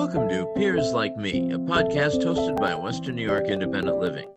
Welcome 0.00 0.30
to 0.30 0.46
Peers 0.56 0.94
Like 0.94 1.18
Me, 1.18 1.52
a 1.52 1.58
podcast 1.58 2.24
hosted 2.24 2.58
by 2.58 2.74
Western 2.74 3.16
New 3.16 3.26
York 3.26 3.48
Independent 3.48 3.98
Living. 3.98 4.30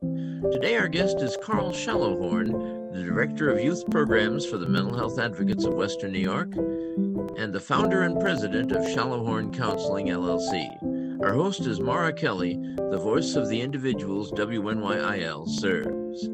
Today, 0.51 0.75
our 0.75 0.89
guest 0.89 1.21
is 1.21 1.38
Karl 1.42 1.71
Shallowhorn, 1.71 2.92
the 2.93 3.01
Director 3.01 3.50
of 3.50 3.64
Youth 3.64 3.90
Programs 3.90 4.46
for 4.46 4.58
the 4.58 4.68
Mental 4.68 4.94
Health 4.94 5.18
Advocates 5.18 5.64
of 5.64 5.74
Western 5.74 6.12
New 6.12 6.20
York 6.20 6.54
and 7.38 7.54
the 7.54 7.62
founder 7.62 8.02
and 8.02 8.20
president 8.20 8.73
of 8.73 8.84
Shallowhorn 8.84 9.54
Counseling 9.54 10.07
LLC. 10.07 11.23
Our 11.23 11.34
host 11.34 11.61
is 11.61 11.80
Maura 11.80 12.11
Kelley, 12.11 12.55
the 12.75 13.00
voice 13.02 13.36
of 13.36 13.48
the 13.48 13.61
individuals 13.61 14.34
WNYIL 14.34 15.48
serves. 15.48 16.27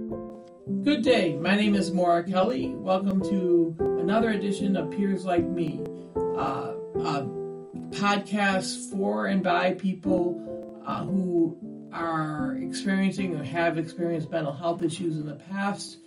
Good 0.83 1.03
day. 1.03 1.35
My 1.35 1.55
name 1.55 1.75
is 1.75 1.91
Maura 1.91 2.23
Kelley. 2.23 2.73
Welcome 2.73 3.21
to 3.29 3.75
another 3.99 4.31
edition 4.31 4.75
of 4.75 4.89
Peers 4.89 5.23
Like 5.23 5.47
Me, 5.47 5.83
uh, 6.35 6.73
a 6.95 7.38
podcast 7.91 8.91
for 8.91 9.27
and 9.27 9.43
by 9.43 9.73
people 9.73 10.81
uh, 10.85 11.03
who 11.03 11.57
are 11.91 12.55
experiencing 12.61 13.35
or 13.35 13.43
have 13.43 13.77
experienced 13.77 14.29
mental 14.29 14.53
health 14.53 14.83
issues 14.83 15.17
in 15.17 15.25
the 15.25 15.35
past. 15.35 15.97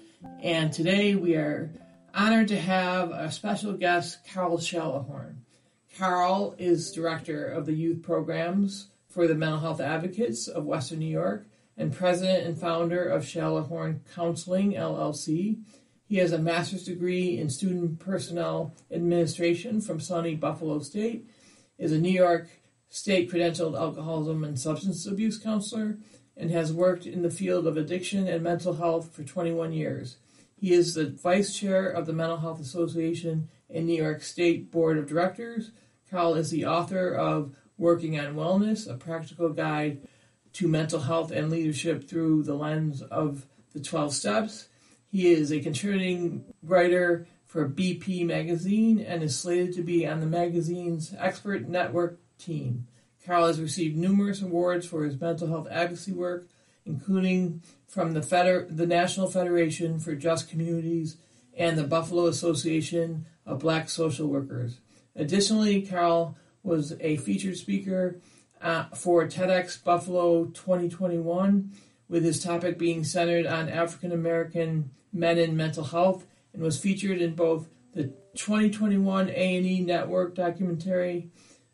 And 0.41 0.73
today 0.73 1.15
we 1.15 1.35
are 1.35 1.73
honored 2.15 2.49
to 2.49 2.59
have 2.59 3.11
a 3.11 3.31
special 3.31 3.73
guest, 3.73 4.19
Karl 4.33 4.59
Shallowhorn. 4.59 5.37
Karl 5.99 6.55
is 6.59 6.93
director 6.93 7.47
of 7.47 7.67
the 7.67 7.75
youth 7.75 8.03
programs 8.03 8.89
for 9.09 9.27
the 9.27 9.35
Mental 9.35 9.61
Health 9.61 9.81
Advocates 9.81 10.49
of 10.49 10.65
Western 10.65 11.01
New 11.01 11.07
York 11.07 11.47
and 11.77 11.93
president 11.93 12.47
and 12.47 12.59
founder 12.59 13.05
of 13.05 13.25
Schellehorn 13.25 14.01
Counseling 14.15 14.73
LLC. 14.73 15.59
He 16.07 16.17
has 16.17 16.33
a 16.33 16.39
master's 16.39 16.85
degree 16.85 17.39
in 17.39 17.51
student 17.51 17.99
personnel 17.99 18.75
administration 18.91 19.81
from 19.81 19.99
SUNY 19.99 20.39
Buffalo 20.39 20.79
State, 20.81 21.27
is 21.83 21.91
a 21.91 21.99
New 21.99 22.13
York 22.13 22.49
State 22.89 23.31
credentialed 23.31 23.77
alcoholism 23.77 24.45
and 24.45 24.59
substance 24.59 25.05
abuse 25.05 25.37
counselor, 25.37 25.99
and 26.37 26.51
has 26.51 26.73
worked 26.73 27.07
in 27.07 27.23
the 27.23 27.31
field 27.31 27.67
of 27.67 27.77
addiction 27.77 28.29
and 28.29 28.43
mental 28.43 28.75
health 28.75 29.13
for 29.13 29.25
21 29.25 29.73
years. 29.73 30.17
He 30.55 30.73
is 30.73 30.95
the 30.95 31.11
vice 31.11 31.57
chair 31.57 31.89
of 31.89 32.07
the 32.07 32.13
Mental 32.13 32.37
Health 32.37 32.61
Association 32.61 33.49
and 33.69 33.87
New 33.87 34.01
York 34.01 34.23
State 34.23 34.71
Board 34.71 34.97
of 34.97 35.09
Directors. 35.09 35.73
Karl 36.09 36.35
is 36.35 36.51
the 36.51 36.65
author 36.67 37.13
of 37.13 37.53
Working 37.77 38.19
on 38.21 38.37
Wellness, 38.37 38.89
a 38.89 38.95
practical 38.95 39.49
guide 39.49 40.07
to 40.53 40.69
mental 40.69 41.01
health 41.01 41.33
and 41.33 41.51
leadership 41.51 42.09
through 42.09 42.45
the 42.45 42.55
lens 42.55 43.03
of 43.03 43.47
the 43.73 43.81
12 43.81 44.15
steps. 44.15 44.69
He 45.11 45.33
is 45.33 45.51
a 45.51 45.61
contributing 45.61 46.45
writer 46.63 47.27
for 47.53 47.69
BP 47.69 48.25
Magazine 48.25 48.99
and 48.99 49.23
is 49.23 49.39
slated 49.39 49.75
to 49.75 49.83
be 49.83 50.07
on 50.07 50.21
the 50.21 50.27
magazine's 50.27 51.15
expert 51.19 51.69
network 51.69 52.19
team. 52.39 52.87
Karl 53.27 53.47
has 53.47 53.61
received 53.61 53.95
numerous 53.95 54.41
awards 54.41 54.87
for 54.87 55.05
his 55.05 55.21
mental 55.21 55.49
health 55.49 55.69
advocacy 55.71 56.13
work, 56.13 56.47
including 56.87 57.63
from 57.87 58.15
the, 58.15 58.23
Feder- 58.23 58.67
the 58.71 58.87
National 58.87 59.31
Federation 59.31 60.01
for 60.01 60.15
Just 60.15 60.49
Communities 60.49 61.19
and 61.55 61.77
the 61.77 61.85
Buffalo 61.85 62.25
Association 62.25 63.27
of 63.45 63.59
Black 63.59 63.91
Social 63.91 64.29
Workers. 64.29 64.79
Additionally, 65.15 65.83
Karl 65.83 66.35
was 66.63 66.95
a 67.01 67.19
featured 67.19 67.59
speaker 67.59 68.17
uh, 68.63 68.85
for 68.95 69.27
TEDx 69.27 69.85
Buffalo 69.85 70.47
2021, 70.47 71.71
with 72.09 72.25
his 72.25 72.43
topic 72.43 72.79
being 72.79 73.05
centered 73.05 73.45
on 73.45 73.69
African 73.69 74.11
American 74.11 74.91
men 75.13 75.37
in 75.37 75.55
mental 75.55 75.85
health, 75.85 76.25
and 76.53 76.63
was 76.63 76.79
featured 76.79 77.21
in 77.21 77.35
both 77.35 77.69
the 77.95 78.05
2021 78.35 79.29
A&E 79.29 79.81
Network 79.81 80.35
documentary 80.35 81.31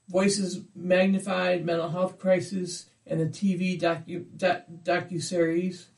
Voices 0.09 0.61
Magnified 0.75 1.65
Mental 1.65 1.91
Health 1.91 2.19
Crisis 2.19 2.91
and 3.07 3.21
the 3.21 3.27
TV 3.27 3.81
docu, 3.81 4.25
docu 4.37 5.23
series 5.23 5.89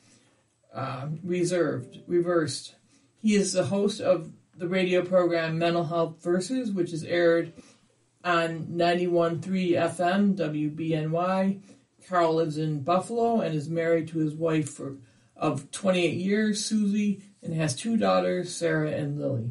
uh, 0.75 1.09
Reserved 1.23 2.01
Reversed. 2.07 2.75
He 3.19 3.35
is 3.35 3.53
the 3.53 3.67
host 3.67 4.01
of 4.01 4.33
the 4.57 4.69
radio 4.69 5.05
program 5.05 5.59
Mental 5.59 5.85
Health 5.85 6.23
Versus, 6.23 6.71
which 6.71 6.93
is 6.93 7.05
aired 7.05 7.53
on 8.25 8.67
91.3 8.67 9.41
FM 9.41 10.37
WBNY. 10.37 11.61
Karl 12.09 12.35
lives 12.35 12.59
in 12.59 12.83
Buffalo 12.83 13.41
and 13.41 13.55
is 13.55 13.69
married 13.69 14.09
to 14.09 14.19
his 14.19 14.35
wife 14.35 14.71
for, 14.71 14.97
of 15.37 15.71
28 15.71 16.15
years, 16.15 16.65
Susie, 16.65 17.23
and 17.43 17.55
has 17.55 17.75
two 17.75 17.97
daughters, 17.97 18.55
Sarah 18.55 18.91
and 18.91 19.19
Lily. 19.19 19.51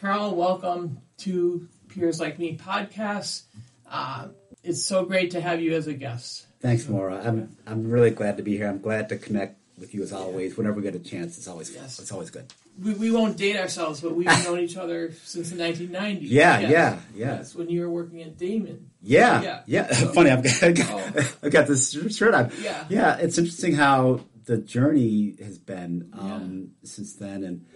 Karl, 0.00 0.34
welcome 0.34 1.00
to 1.18 1.68
Peers 1.88 2.20
Like 2.20 2.38
Me 2.38 2.56
podcast. 2.56 3.42
Uh, 3.90 4.28
it's 4.62 4.82
so 4.82 5.04
great 5.04 5.32
to 5.32 5.40
have 5.40 5.60
you 5.60 5.74
as 5.74 5.86
a 5.86 5.94
guest. 5.94 6.46
Thanks, 6.60 6.88
Maura. 6.88 7.22
I'm 7.24 7.56
I'm 7.66 7.88
really 7.88 8.10
glad 8.10 8.36
to 8.36 8.42
be 8.42 8.56
here. 8.56 8.68
I'm 8.68 8.80
glad 8.80 9.08
to 9.08 9.16
connect 9.16 9.58
with 9.78 9.94
you 9.94 10.02
as 10.02 10.12
always. 10.12 10.56
Whenever 10.56 10.76
we 10.76 10.82
get 10.82 10.94
a 10.94 10.98
chance, 10.98 11.38
it's 11.38 11.48
always 11.48 11.74
yes. 11.74 11.98
it's 11.98 12.12
always 12.12 12.30
good. 12.30 12.52
We, 12.82 12.94
we 12.94 13.10
won't 13.10 13.36
date 13.36 13.56
ourselves, 13.56 14.00
but 14.00 14.14
we've 14.14 14.26
known 14.26 14.60
each 14.60 14.76
other 14.76 15.12
since 15.24 15.50
the 15.50 15.56
1990s. 15.56 16.20
Yeah, 16.22 16.60
yes. 16.60 16.70
yeah, 16.70 16.98
yeah. 17.14 17.36
Yes, 17.36 17.54
when 17.54 17.68
you 17.68 17.80
were 17.80 17.90
working 17.90 18.22
at 18.22 18.38
Daemen. 18.38 18.86
Yeah, 19.02 19.42
yeah. 19.42 19.62
yeah. 19.66 19.92
So, 19.92 20.08
Funny, 20.14 20.30
I've 20.30 20.42
got, 20.42 20.90
oh. 20.90 21.28
I've 21.42 21.50
got 21.50 21.66
this 21.66 21.90
shirt 22.14 22.34
on. 22.34 22.52
Yeah, 22.62 22.84
yeah. 22.88 23.16
It's 23.16 23.38
interesting 23.38 23.74
how 23.74 24.20
the 24.44 24.58
journey 24.58 25.36
has 25.42 25.58
been 25.58 26.10
um, 26.12 26.70
yeah. 26.82 26.88
since 26.88 27.14
then, 27.14 27.44
and 27.44 27.66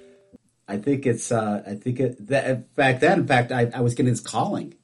I 0.68 0.78
think 0.78 1.06
it's. 1.06 1.30
Uh, 1.30 1.62
I 1.66 1.74
think 1.74 2.00
it, 2.00 2.26
that 2.28 2.74
back 2.74 3.00
then, 3.00 3.20
in 3.20 3.26
fact, 3.26 3.52
I, 3.52 3.70
I 3.74 3.80
was 3.80 3.94
getting 3.94 4.12
this 4.12 4.20
calling. 4.20 4.74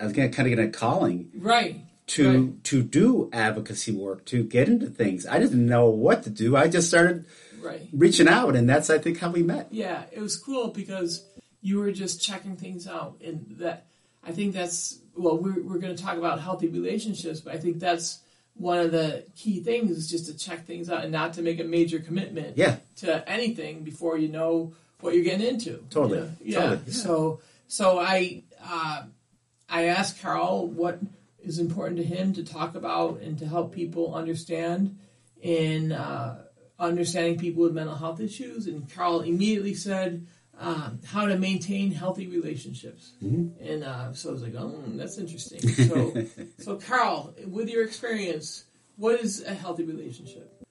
I 0.00 0.04
was 0.04 0.14
kind 0.14 0.28
of 0.28 0.34
getting 0.34 0.58
a 0.58 0.68
calling, 0.68 1.30
right? 1.36 1.84
to 2.08 2.42
right. 2.46 2.64
to 2.64 2.82
do 2.82 3.30
advocacy 3.32 3.92
work, 3.92 4.24
to 4.26 4.42
get 4.42 4.68
into 4.68 4.86
things. 4.86 5.26
I 5.26 5.38
didn't 5.38 5.64
know 5.66 5.88
what 5.88 6.22
to 6.24 6.30
do. 6.30 6.56
I 6.56 6.68
just 6.68 6.88
started 6.88 7.26
right. 7.60 7.88
reaching 7.92 8.28
out, 8.28 8.56
and 8.56 8.68
that's 8.68 8.90
I 8.90 8.98
think 8.98 9.18
how 9.18 9.30
we 9.30 9.42
met. 9.42 9.68
Yeah, 9.70 10.04
it 10.10 10.20
was 10.20 10.36
cool 10.36 10.68
because 10.68 11.24
you 11.60 11.78
were 11.78 11.92
just 11.92 12.22
checking 12.22 12.56
things 12.56 12.86
out, 12.86 13.20
and 13.24 13.46
that 13.58 13.86
I 14.24 14.32
think 14.32 14.54
that's 14.54 14.98
well, 15.16 15.38
we're 15.38 15.62
we're 15.62 15.78
going 15.78 15.94
to 15.94 16.02
talk 16.02 16.16
about 16.16 16.40
healthy 16.40 16.68
relationships, 16.68 17.40
but 17.40 17.54
I 17.54 17.58
think 17.58 17.78
that's 17.78 18.21
one 18.54 18.78
of 18.78 18.92
the 18.92 19.24
key 19.34 19.60
things 19.60 19.96
is 19.96 20.10
just 20.10 20.26
to 20.26 20.36
check 20.36 20.66
things 20.66 20.90
out 20.90 21.02
and 21.02 21.12
not 21.12 21.34
to 21.34 21.42
make 21.42 21.58
a 21.58 21.64
major 21.64 21.98
commitment 21.98 22.56
yeah. 22.56 22.76
to 22.96 23.28
anything 23.28 23.82
before 23.82 24.18
you 24.18 24.28
know 24.28 24.74
what 25.00 25.14
you're 25.14 25.24
getting 25.24 25.46
into. 25.46 25.84
Totally. 25.90 26.18
You 26.18 26.22
know? 26.22 26.34
yeah. 26.40 26.60
Totally. 26.60 26.80
yeah. 26.86 26.92
So 26.92 27.40
so 27.66 27.98
I 27.98 28.44
uh, 28.62 29.04
I 29.68 29.84
asked 29.84 30.20
Karl 30.22 30.66
what 30.66 31.00
is 31.42 31.58
important 31.58 31.96
to 31.96 32.04
him 32.04 32.32
to 32.34 32.44
talk 32.44 32.74
about 32.74 33.20
and 33.20 33.38
to 33.38 33.46
help 33.46 33.74
people 33.74 34.14
understand 34.14 34.98
in 35.40 35.90
uh, 35.90 36.44
understanding 36.78 37.38
people 37.38 37.64
with 37.64 37.72
mental 37.72 37.96
health 37.96 38.20
issues. 38.20 38.66
And 38.66 38.92
Karl 38.94 39.20
immediately 39.20 39.74
said 39.74 40.26
um, 40.62 41.00
how 41.04 41.26
to 41.26 41.36
maintain 41.36 41.90
healthy 41.90 42.26
relationships. 42.26 43.12
Mm-hmm. 43.22 43.64
And 43.64 43.84
uh, 43.84 44.12
so 44.12 44.30
I 44.30 44.32
was 44.32 44.42
like, 44.42 44.54
oh, 44.56 44.82
that's 44.88 45.18
interesting. 45.18 45.60
So, 45.88 46.26
so 46.58 46.76
Karl, 46.76 47.34
with 47.46 47.68
your 47.68 47.84
experience, 47.84 48.64
what 48.96 49.20
is 49.20 49.42
a 49.42 49.54
healthy 49.54 49.84
relationship? 49.84 50.62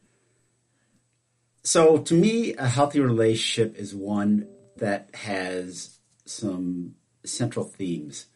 So 1.64 1.98
to 1.98 2.14
me, 2.14 2.56
a 2.56 2.68
healthy 2.68 3.00
relationship 3.00 3.78
is 3.78 3.94
one 3.94 4.48
that 4.78 5.14
has 5.14 5.98
some 6.26 6.96
central 7.24 7.66
themes. 7.66 8.28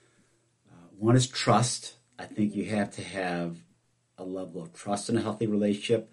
Uh, 0.69 0.87
one 0.97 1.15
is 1.15 1.27
trust 1.27 1.95
I 2.17 2.25
think 2.25 2.55
you 2.55 2.65
have 2.65 2.91
to 2.91 3.03
have 3.03 3.57
a 4.17 4.23
level 4.23 4.61
of 4.61 4.73
trust 4.73 5.09
in 5.09 5.17
a 5.17 5.21
healthy 5.21 5.47
relationship. 5.47 6.11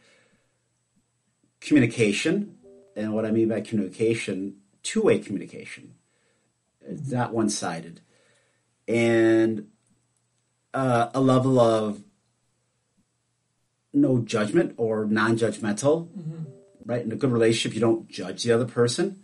Communication, 1.60 2.56
and 2.96 3.14
what 3.14 3.24
I 3.24 3.30
mean 3.30 3.48
by 3.48 3.60
communication, 3.60 4.56
two 4.82 5.02
way 5.02 5.18
communication. 5.18 5.94
It's 6.80 7.10
not 7.10 7.32
one 7.32 7.48
sided. 7.48 8.00
And 8.88 9.68
uh, 10.74 11.10
a 11.14 11.20
level 11.20 11.60
of 11.60 12.02
no 13.92 14.18
judgment 14.18 14.74
or 14.76 15.04
non 15.04 15.36
judgmental, 15.36 16.08
mm-hmm. 16.08 16.44
right? 16.84 17.04
In 17.04 17.12
a 17.12 17.16
good 17.16 17.30
relationship, 17.30 17.74
you 17.74 17.80
don't 17.80 18.08
judge 18.08 18.42
the 18.42 18.52
other 18.52 18.64
person. 18.64 19.22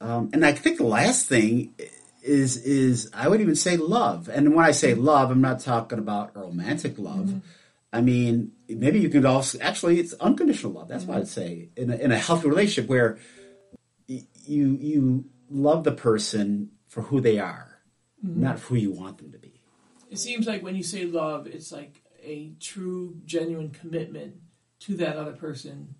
Um, 0.00 0.30
and 0.32 0.46
I 0.46 0.52
think 0.52 0.78
the 0.78 0.86
last 0.86 1.26
thing 1.26 1.74
is 2.22 2.58
is 2.58 3.10
I 3.12 3.28
would 3.28 3.40
even 3.40 3.56
say 3.56 3.76
love. 3.76 4.28
And 4.28 4.54
when 4.54 4.64
I 4.64 4.70
say 4.70 4.94
love, 4.94 5.30
I'm 5.30 5.40
not 5.40 5.60
talking 5.60 5.98
about 5.98 6.36
romantic 6.36 6.98
love. 6.98 7.26
Mm-hmm. 7.26 7.38
I 7.92 8.00
mean, 8.00 8.52
maybe 8.68 9.00
you 9.00 9.08
can 9.08 9.26
also 9.26 9.58
actually 9.60 9.98
it's 10.00 10.14
unconditional 10.14 10.72
love. 10.72 10.88
That's 10.88 11.04
mm-hmm. 11.04 11.12
what 11.12 11.22
I'd 11.22 11.28
say 11.28 11.68
in 11.76 11.90
a, 11.90 11.96
in 11.96 12.12
a 12.12 12.18
healthy 12.18 12.48
relationship 12.48 12.88
where 12.88 13.18
you 14.44 14.76
you 14.80 15.24
love 15.48 15.84
the 15.84 15.92
person 15.92 16.70
for 16.86 17.02
who 17.02 17.20
they 17.20 17.38
are, 17.38 17.80
mm-hmm. 18.24 18.40
not 18.40 18.58
who 18.58 18.76
you 18.76 18.92
want 18.92 19.18
them 19.18 19.32
to 19.32 19.38
be. 19.38 19.60
It 20.10 20.18
seems 20.18 20.46
like 20.46 20.62
when 20.62 20.74
you 20.74 20.82
say 20.82 21.04
love, 21.04 21.46
it's 21.46 21.70
like 21.70 22.02
a 22.22 22.52
true, 22.60 23.16
genuine 23.24 23.70
commitment 23.70 24.34
to 24.80 24.96
that 24.96 25.16
other 25.16 25.32
person 25.32 25.94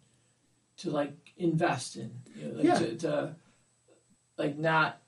to 0.78 0.90
like 0.90 1.32
invest 1.36 1.96
in, 1.96 2.10
you 2.34 2.46
know, 2.46 2.54
like 2.54 2.64
yeah. 2.64 2.74
to, 2.74 2.96
to 2.96 3.36
like 4.36 4.58
not 4.58 5.00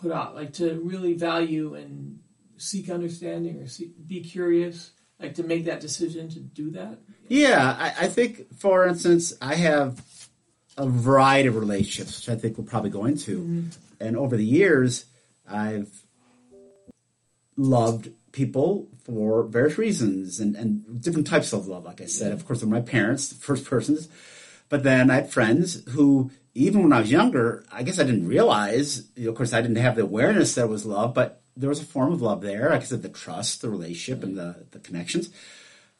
put 0.00 0.12
out, 0.12 0.34
like 0.34 0.52
to 0.54 0.80
really 0.80 1.14
value 1.14 1.74
and 1.74 2.20
seek 2.56 2.88
understanding 2.88 3.60
or 3.60 3.66
seek, 3.66 3.92
be 4.06 4.20
curious, 4.20 4.92
like 5.20 5.34
to 5.34 5.42
make 5.42 5.64
that 5.64 5.80
decision 5.80 6.28
to 6.30 6.40
do 6.40 6.70
that? 6.70 6.98
Yeah, 7.28 7.76
I, 7.78 8.04
I 8.04 8.08
think, 8.08 8.54
for 8.56 8.86
instance, 8.86 9.34
I 9.42 9.56
have 9.56 10.25
a 10.76 10.86
variety 10.86 11.48
of 11.48 11.56
relationships, 11.56 12.18
which 12.18 12.28
I 12.28 12.38
think 12.38 12.58
we'll 12.58 12.66
probably 12.66 12.90
go 12.90 13.04
into. 13.04 13.40
Mm-hmm. 13.40 13.68
And 14.00 14.16
over 14.16 14.36
the 14.36 14.44
years, 14.44 15.06
I've 15.48 16.02
loved 17.56 18.10
people 18.32 18.88
for 19.04 19.44
various 19.44 19.78
reasons 19.78 20.40
and, 20.40 20.54
and 20.56 21.00
different 21.00 21.26
types 21.26 21.52
of 21.52 21.66
love. 21.66 21.84
Like 21.84 22.00
I 22.00 22.06
said, 22.06 22.32
of 22.32 22.46
course, 22.46 22.60
they're 22.60 22.68
my 22.68 22.80
parents, 22.80 23.32
first 23.32 23.64
persons. 23.64 24.08
But 24.68 24.82
then 24.82 25.10
I 25.10 25.14
had 25.16 25.30
friends 25.30 25.82
who, 25.90 26.30
even 26.54 26.82
when 26.82 26.92
I 26.92 27.00
was 27.00 27.10
younger, 27.10 27.64
I 27.72 27.82
guess 27.82 27.98
I 27.98 28.04
didn't 28.04 28.28
realize, 28.28 29.08
you 29.14 29.24
know, 29.24 29.30
of 29.30 29.36
course, 29.36 29.52
I 29.52 29.62
didn't 29.62 29.76
have 29.76 29.96
the 29.96 30.02
awareness 30.02 30.54
that 30.56 30.64
it 30.64 30.68
was 30.68 30.84
love, 30.84 31.14
but 31.14 31.40
there 31.56 31.68
was 31.68 31.80
a 31.80 31.86
form 31.86 32.12
of 32.12 32.20
love 32.20 32.42
there. 32.42 32.68
Like 32.70 32.82
I 32.82 32.84
said, 32.84 33.02
the 33.02 33.08
trust, 33.08 33.62
the 33.62 33.70
relationship, 33.70 34.22
and 34.22 34.36
the, 34.36 34.66
the 34.72 34.80
connections. 34.80 35.30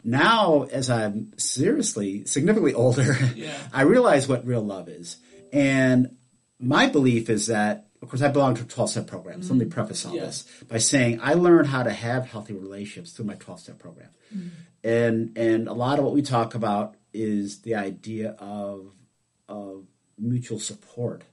Now, 0.06 0.62
as 0.70 0.88
I'm 0.88 1.32
seriously, 1.36 2.24
significantly 2.26 2.74
older, 2.84 3.16
Yeah. 3.34 3.52
I 3.72 3.82
realize 3.82 4.28
what 4.28 4.46
real 4.46 4.62
love 4.62 4.88
is. 4.88 5.16
And 5.52 6.16
my 6.60 6.86
belief 6.86 7.28
is 7.28 7.48
that, 7.48 7.88
of 8.00 8.08
course, 8.08 8.22
I 8.22 8.28
belong 8.28 8.54
to 8.54 8.62
a 8.62 8.66
12 8.66 8.90
step 8.90 9.06
program. 9.08 9.42
So 9.42 9.52
let 9.52 9.58
me 9.58 9.64
mm-hmm. 9.64 9.74
preface 9.74 10.06
all 10.06 10.14
Yeah. 10.14 10.26
this 10.26 10.46
by 10.68 10.78
saying 10.78 11.18
I 11.20 11.34
learned 11.34 11.66
how 11.66 11.82
to 11.82 11.90
have 11.90 12.26
healthy 12.26 12.54
relationships 12.54 13.12
through 13.12 13.26
my 13.26 13.34
12 13.34 13.60
step 13.60 13.78
program. 13.80 14.10
Mm-hmm. 14.34 14.48
And, 14.84 15.36
and 15.36 15.68
a 15.68 15.72
lot 15.72 15.98
of 15.98 16.04
what 16.04 16.14
we 16.14 16.22
talk 16.22 16.54
about 16.54 16.94
is 17.12 17.62
the 17.62 17.74
idea 17.74 18.36
of, 18.38 18.92
of 19.48 19.86
mutual 20.16 20.60
support. 20.60 21.24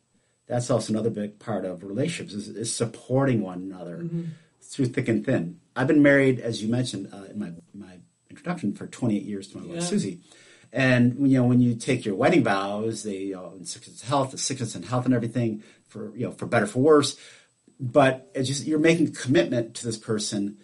That's 0.47 0.71
also 0.71 0.93
another 0.93 1.11
big 1.11 1.37
part 1.37 1.63
of 1.63 1.83
relationships 1.83 2.33
is, 2.33 2.47
is 2.47 2.75
supporting 2.75 3.41
one 3.41 3.61
another 3.61 3.97
mm-hmm. 3.97 4.23
through 4.63 4.87
thick 4.87 5.07
and 5.07 5.23
thin. 5.23 5.59
I've 5.75 5.87
been 5.87 6.01
married, 6.01 6.39
as 6.39 6.63
you 6.63 6.69
mentioned 6.69 7.09
uh, 7.13 7.25
in 7.25 7.39
my, 7.39 7.51
my 7.73 7.99
introduction, 8.33 8.73
for 8.73 8.87
28 8.87 9.23
years 9.23 9.47
to 9.49 9.59
my 9.59 9.75
wife 9.75 9.83
Susie. 9.83 10.19
And 10.71 11.29
you 11.29 11.37
know, 11.37 11.45
when 11.45 11.59
you 11.59 11.75
take 11.75 12.03
your 12.03 12.15
wedding 12.15 12.43
vows, 12.43 13.03
they 13.03 13.17
you 13.17 13.35
know, 13.35 13.53
in 13.57 13.65
sickness 13.65 14.01
and 14.01 14.09
health, 14.09 14.31
the 14.31 14.37
sickness 14.37 14.75
and 14.75 14.83
health 14.83 15.05
and 15.05 15.13
everything 15.13 15.63
for 15.87 16.15
you 16.15 16.25
know 16.25 16.31
for 16.31 16.47
better 16.47 16.65
for 16.65 16.79
worse. 16.79 17.15
But 17.79 18.31
it's 18.33 18.47
just 18.47 18.65
you're 18.65 18.79
making 18.79 19.07
a 19.07 19.11
commitment 19.11 19.75
to 19.75 19.85
this 19.85 19.97
person, 19.97 20.57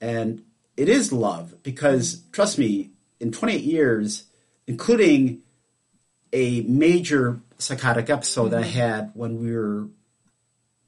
and 0.00 0.42
it 0.76 0.88
is 0.88 1.12
love 1.12 1.62
because 1.62 2.22
trust 2.32 2.58
me, 2.58 2.90
in 3.18 3.32
28 3.32 3.62
years, 3.62 4.24
including 4.66 5.42
a 6.32 6.60
major 6.62 7.40
psychotic 7.58 8.10
episode 8.10 8.50
that 8.50 8.62
I 8.62 8.66
mm-hmm. 8.66 8.78
had 8.78 9.10
when 9.14 9.40
we 9.40 9.54
were 9.54 9.88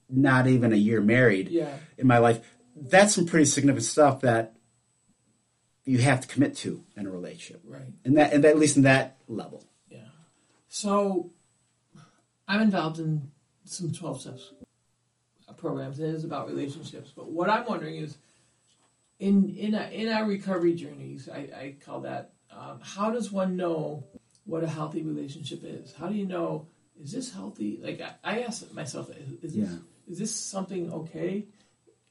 not 0.08 0.46
even 0.46 0.72
a 0.72 0.76
year 0.76 1.00
married 1.00 1.48
Yeah. 1.48 1.74
in 1.96 2.06
my 2.06 2.18
life, 2.18 2.40
that's 2.76 3.14
some 3.14 3.26
pretty 3.26 3.46
significant 3.46 3.84
stuff 3.84 4.20
that 4.20 4.54
you 5.84 5.98
have 5.98 6.20
to 6.20 6.28
commit 6.28 6.56
to 6.56 6.84
in 6.96 7.06
a 7.06 7.10
relationship 7.10 7.60
Right. 7.66 7.82
and 8.04 8.16
that 8.16 8.32
and 8.32 8.44
at 8.44 8.58
least 8.58 8.76
in 8.76 8.82
that 8.82 9.16
level. 9.28 9.64
Yeah. 9.90 9.98
So 10.68 11.30
I'm 12.46 12.60
involved 12.60 12.98
in 12.98 13.30
some 13.64 13.92
12 13.92 14.20
steps 14.20 14.52
programs. 15.62 16.00
It 16.00 16.08
is 16.08 16.24
about 16.24 16.48
relationships. 16.48 17.12
But 17.14 17.30
what 17.30 17.48
I'm 17.48 17.64
wondering 17.64 17.96
is 17.96 18.18
in 19.18 19.48
in 19.56 19.74
a, 19.74 19.88
in 19.90 20.08
our 20.08 20.26
recovery 20.26 20.74
journeys, 20.74 21.28
I, 21.32 21.38
I 21.38 21.74
call 21.84 22.00
that 22.00 22.32
um, 22.50 22.80
how 22.82 23.10
does 23.10 23.32
one 23.32 23.56
know 23.56 24.04
what 24.44 24.64
a 24.64 24.68
healthy 24.68 25.02
relationship 25.02 25.60
is? 25.62 25.94
How 25.94 26.08
do 26.08 26.14
you 26.14 26.26
know 26.26 26.66
is 27.00 27.12
this 27.12 27.32
healthy? 27.32 27.78
Like 27.82 28.00
I, 28.00 28.14
I 28.24 28.42
ask 28.42 28.70
myself, 28.74 29.10
is, 29.10 29.52
is 29.52 29.54
this 29.54 29.78
is 30.10 30.18
this 30.18 30.34
something 30.34 30.92
okay? 30.92 31.46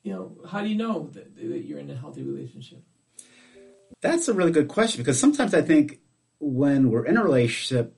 You 0.03 0.13
know, 0.13 0.37
how 0.49 0.61
do 0.61 0.67
you 0.67 0.77
know 0.77 1.09
that, 1.13 1.35
that 1.35 1.65
you're 1.65 1.77
in 1.77 1.91
a 1.91 1.95
healthy 1.95 2.23
relationship? 2.23 2.81
That's 4.01 4.27
a 4.27 4.33
really 4.33 4.51
good 4.51 4.67
question 4.67 5.01
because 5.01 5.19
sometimes 5.19 5.53
I 5.53 5.61
think 5.61 5.99
when 6.39 6.89
we're 6.89 7.05
in 7.05 7.17
a 7.17 7.23
relationship, 7.23 7.95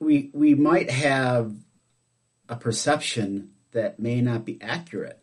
we 0.00 0.30
we 0.32 0.54
might 0.54 0.90
have 0.90 1.54
a 2.48 2.56
perception 2.56 3.50
that 3.72 3.98
may 3.98 4.20
not 4.20 4.44
be 4.44 4.60
accurate 4.62 5.22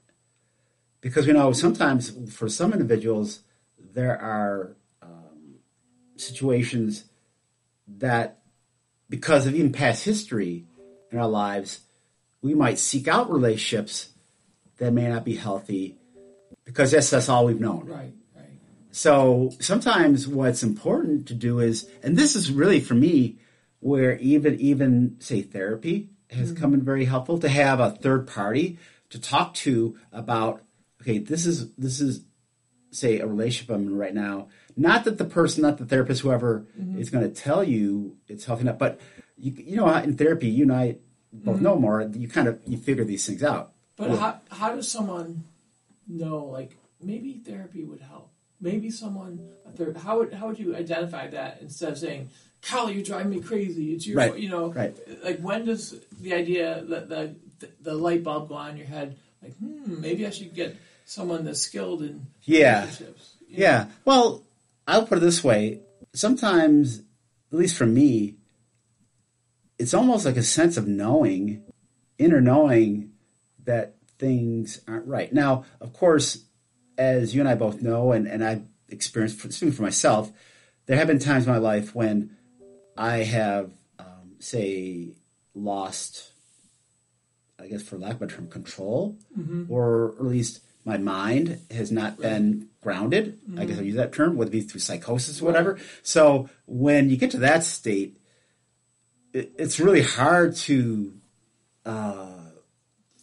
because 1.01 1.27
we 1.27 1.33
know 1.33 1.51
sometimes 1.51 2.33
for 2.33 2.47
some 2.47 2.71
individuals 2.71 3.41
there 3.77 4.19
are 4.19 4.75
um, 5.01 5.55
situations 6.15 7.05
that 7.87 8.39
because 9.09 9.45
of 9.45 9.55
even 9.55 9.71
past 9.71 10.05
history 10.05 10.65
in 11.11 11.17
our 11.17 11.27
lives 11.27 11.81
we 12.41 12.53
might 12.53 12.79
seek 12.79 13.07
out 13.07 13.31
relationships 13.31 14.09
that 14.77 14.91
may 14.91 15.07
not 15.07 15.23
be 15.23 15.35
healthy 15.35 15.97
because 16.65 16.91
that's 16.91 17.09
that's 17.09 17.29
all 17.29 17.45
we've 17.45 17.61
known 17.61 17.85
right. 17.87 18.13
So 18.93 19.49
sometimes 19.59 20.27
what's 20.27 20.61
important 20.61 21.27
to 21.29 21.33
do 21.33 21.59
is, 21.59 21.89
and 22.03 22.15
this 22.15 22.35
is 22.35 22.51
really 22.51 22.79
for 22.79 22.93
me, 22.93 23.39
where 23.79 24.17
even 24.19 24.59
even 24.59 25.15
say 25.19 25.41
therapy 25.41 26.11
has 26.29 26.51
mm-hmm. 26.51 26.61
come 26.61 26.73
in 26.75 26.83
very 26.83 27.05
helpful 27.05 27.39
to 27.39 27.49
have 27.49 27.79
a 27.79 27.89
third 27.89 28.27
party 28.27 28.77
to 29.09 29.19
talk 29.19 29.55
to 29.55 29.97
about. 30.11 30.61
Okay, 31.01 31.17
this 31.17 31.47
is 31.47 31.73
this 31.73 31.99
is 31.99 32.23
say 32.91 33.19
a 33.19 33.25
relationship 33.25 33.75
I'm 33.75 33.87
in 33.87 33.97
right 33.97 34.13
now. 34.13 34.49
Not 34.77 35.05
that 35.05 35.17
the 35.17 35.25
person, 35.25 35.63
not 35.63 35.79
the 35.79 35.85
therapist, 35.85 36.21
whoever 36.21 36.67
mm-hmm. 36.79 36.99
is 36.99 37.09
going 37.09 37.23
to 37.23 37.33
tell 37.33 37.63
you 37.63 38.17
it's 38.27 38.45
healthy 38.45 38.61
enough, 38.61 38.77
but 38.77 39.01
you 39.39 39.53
you 39.57 39.75
know 39.75 39.91
in 39.97 40.15
therapy, 40.15 40.49
you 40.49 40.65
and 40.65 40.71
I 40.71 40.97
both 41.31 41.55
mm-hmm. 41.55 41.63
know 41.63 41.79
more. 41.79 42.07
You 42.13 42.27
kind 42.27 42.47
of 42.47 42.61
you 42.67 42.77
figure 42.77 43.05
these 43.05 43.25
things 43.25 43.41
out. 43.41 43.73
But 43.97 44.11
how 44.19 44.39
how 44.51 44.75
does 44.75 44.87
someone 44.87 45.45
know 46.07 46.45
like 46.45 46.77
maybe 47.01 47.41
therapy 47.43 47.83
would 47.83 48.01
help? 48.01 48.29
Maybe 48.63 48.89
someone 48.89 49.33
a 49.67 49.71
third 49.77 49.97
how 49.97 50.19
would 50.19 50.33
how 50.33 50.47
would 50.47 50.57
you 50.57 50.75
identify 50.75 51.27
that 51.27 51.59
instead 51.61 51.91
of 51.91 51.97
saying, 51.97 52.29
Kyle, 52.61 52.89
you're 52.89 53.03
driving 53.03 53.31
me 53.31 53.39
crazy. 53.41 53.93
It's 53.93 54.07
your 54.07 54.17
Right, 54.17 54.39
you 54.39 54.49
know 54.49 54.71
right. 54.71 54.97
like 55.23 55.39
when 55.39 55.65
does 55.65 55.99
the 56.21 56.33
idea 56.33 56.83
that 56.91 57.09
the, 57.09 57.35
the 57.59 57.69
the 57.81 57.93
light 57.93 58.23
bulb 58.23 58.47
go 58.49 58.55
on 58.55 58.71
in 58.71 58.77
your 58.77 58.87
head 58.87 59.17
like 59.41 59.55
hmm 59.57 59.99
maybe 60.01 60.25
I 60.25 60.29
should 60.29 60.53
get 60.55 60.77
someone 61.05 61.43
that's 61.45 61.59
skilled 61.59 62.01
in 62.01 62.25
Yeah. 62.43 62.79
relationships. 62.81 63.33
You 63.49 63.57
Yeah. 63.63 63.85
Well, 64.05 64.43
I'll 64.87 65.05
put 65.05 65.17
it 65.17 65.21
this 65.21 65.43
way. 65.43 65.81
Sometimes, 66.13 66.99
at 67.51 67.57
least 67.57 67.75
for 67.77 67.85
me, 67.85 68.35
it's 69.77 69.93
almost 69.93 70.25
like 70.25 70.37
a 70.37 70.43
sense 70.43 70.77
of 70.77 70.87
knowing, 70.87 71.63
inner 72.17 72.39
knowing 72.41 73.11
that 73.65 73.95
things 74.19 74.79
aren't 74.87 75.07
right. 75.07 75.31
Now, 75.33 75.65
of 75.81 75.93
course, 75.93 76.45
as 76.97 77.33
you 77.33 77.41
and 77.41 77.49
I 77.49 77.55
both 77.55 77.81
know, 77.81 78.11
and, 78.11 78.27
and 78.27 78.43
I've 78.43 78.63
experienced, 78.89 79.39
speaking 79.51 79.71
for 79.71 79.81
myself, 79.83 80.31
there 80.85 80.97
have 80.97 81.07
been 81.07 81.19
times 81.19 81.45
in 81.45 81.51
my 81.51 81.59
life 81.59 81.95
when 81.95 82.35
I 82.97 83.17
have, 83.17 83.71
um, 83.99 84.35
say, 84.39 85.15
lost, 85.55 86.31
I 87.59 87.67
guess 87.67 87.83
for 87.83 87.97
lack 87.97 88.15
of 88.15 88.21
a 88.23 88.27
term, 88.27 88.47
control, 88.49 89.17
or 89.69 90.15
at 90.19 90.25
least 90.25 90.61
my 90.85 90.97
mind 90.97 91.59
has 91.71 91.91
not 91.91 92.17
been 92.19 92.67
grounded. 92.81 93.39
I 93.57 93.65
guess 93.65 93.77
I'll 93.77 93.85
use 93.85 93.95
that 93.95 94.11
term, 94.11 94.35
whether 94.35 94.49
it 94.49 94.51
be 94.51 94.61
through 94.61 94.81
psychosis 94.81 95.41
or 95.41 95.45
whatever. 95.45 95.79
So 96.01 96.49
when 96.65 97.09
you 97.09 97.15
get 97.15 97.31
to 97.31 97.37
that 97.37 97.63
state, 97.63 98.17
it, 99.31 99.53
it's 99.57 99.79
really 99.79 100.01
hard 100.01 100.55
to 100.57 101.13
uh, 101.85 102.49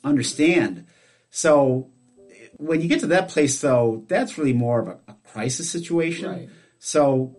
understand. 0.02 0.86
So 1.30 1.90
when 2.60 2.80
you 2.80 2.88
get 2.88 3.00
to 3.00 3.08
that 3.08 3.28
place, 3.28 3.60
though, 3.60 4.04
that's 4.08 4.38
really 4.38 4.52
more 4.52 4.80
of 4.80 4.88
a, 4.88 4.98
a 5.08 5.16
crisis 5.32 5.70
situation. 5.70 6.30
Right. 6.30 6.48
So 6.78 7.36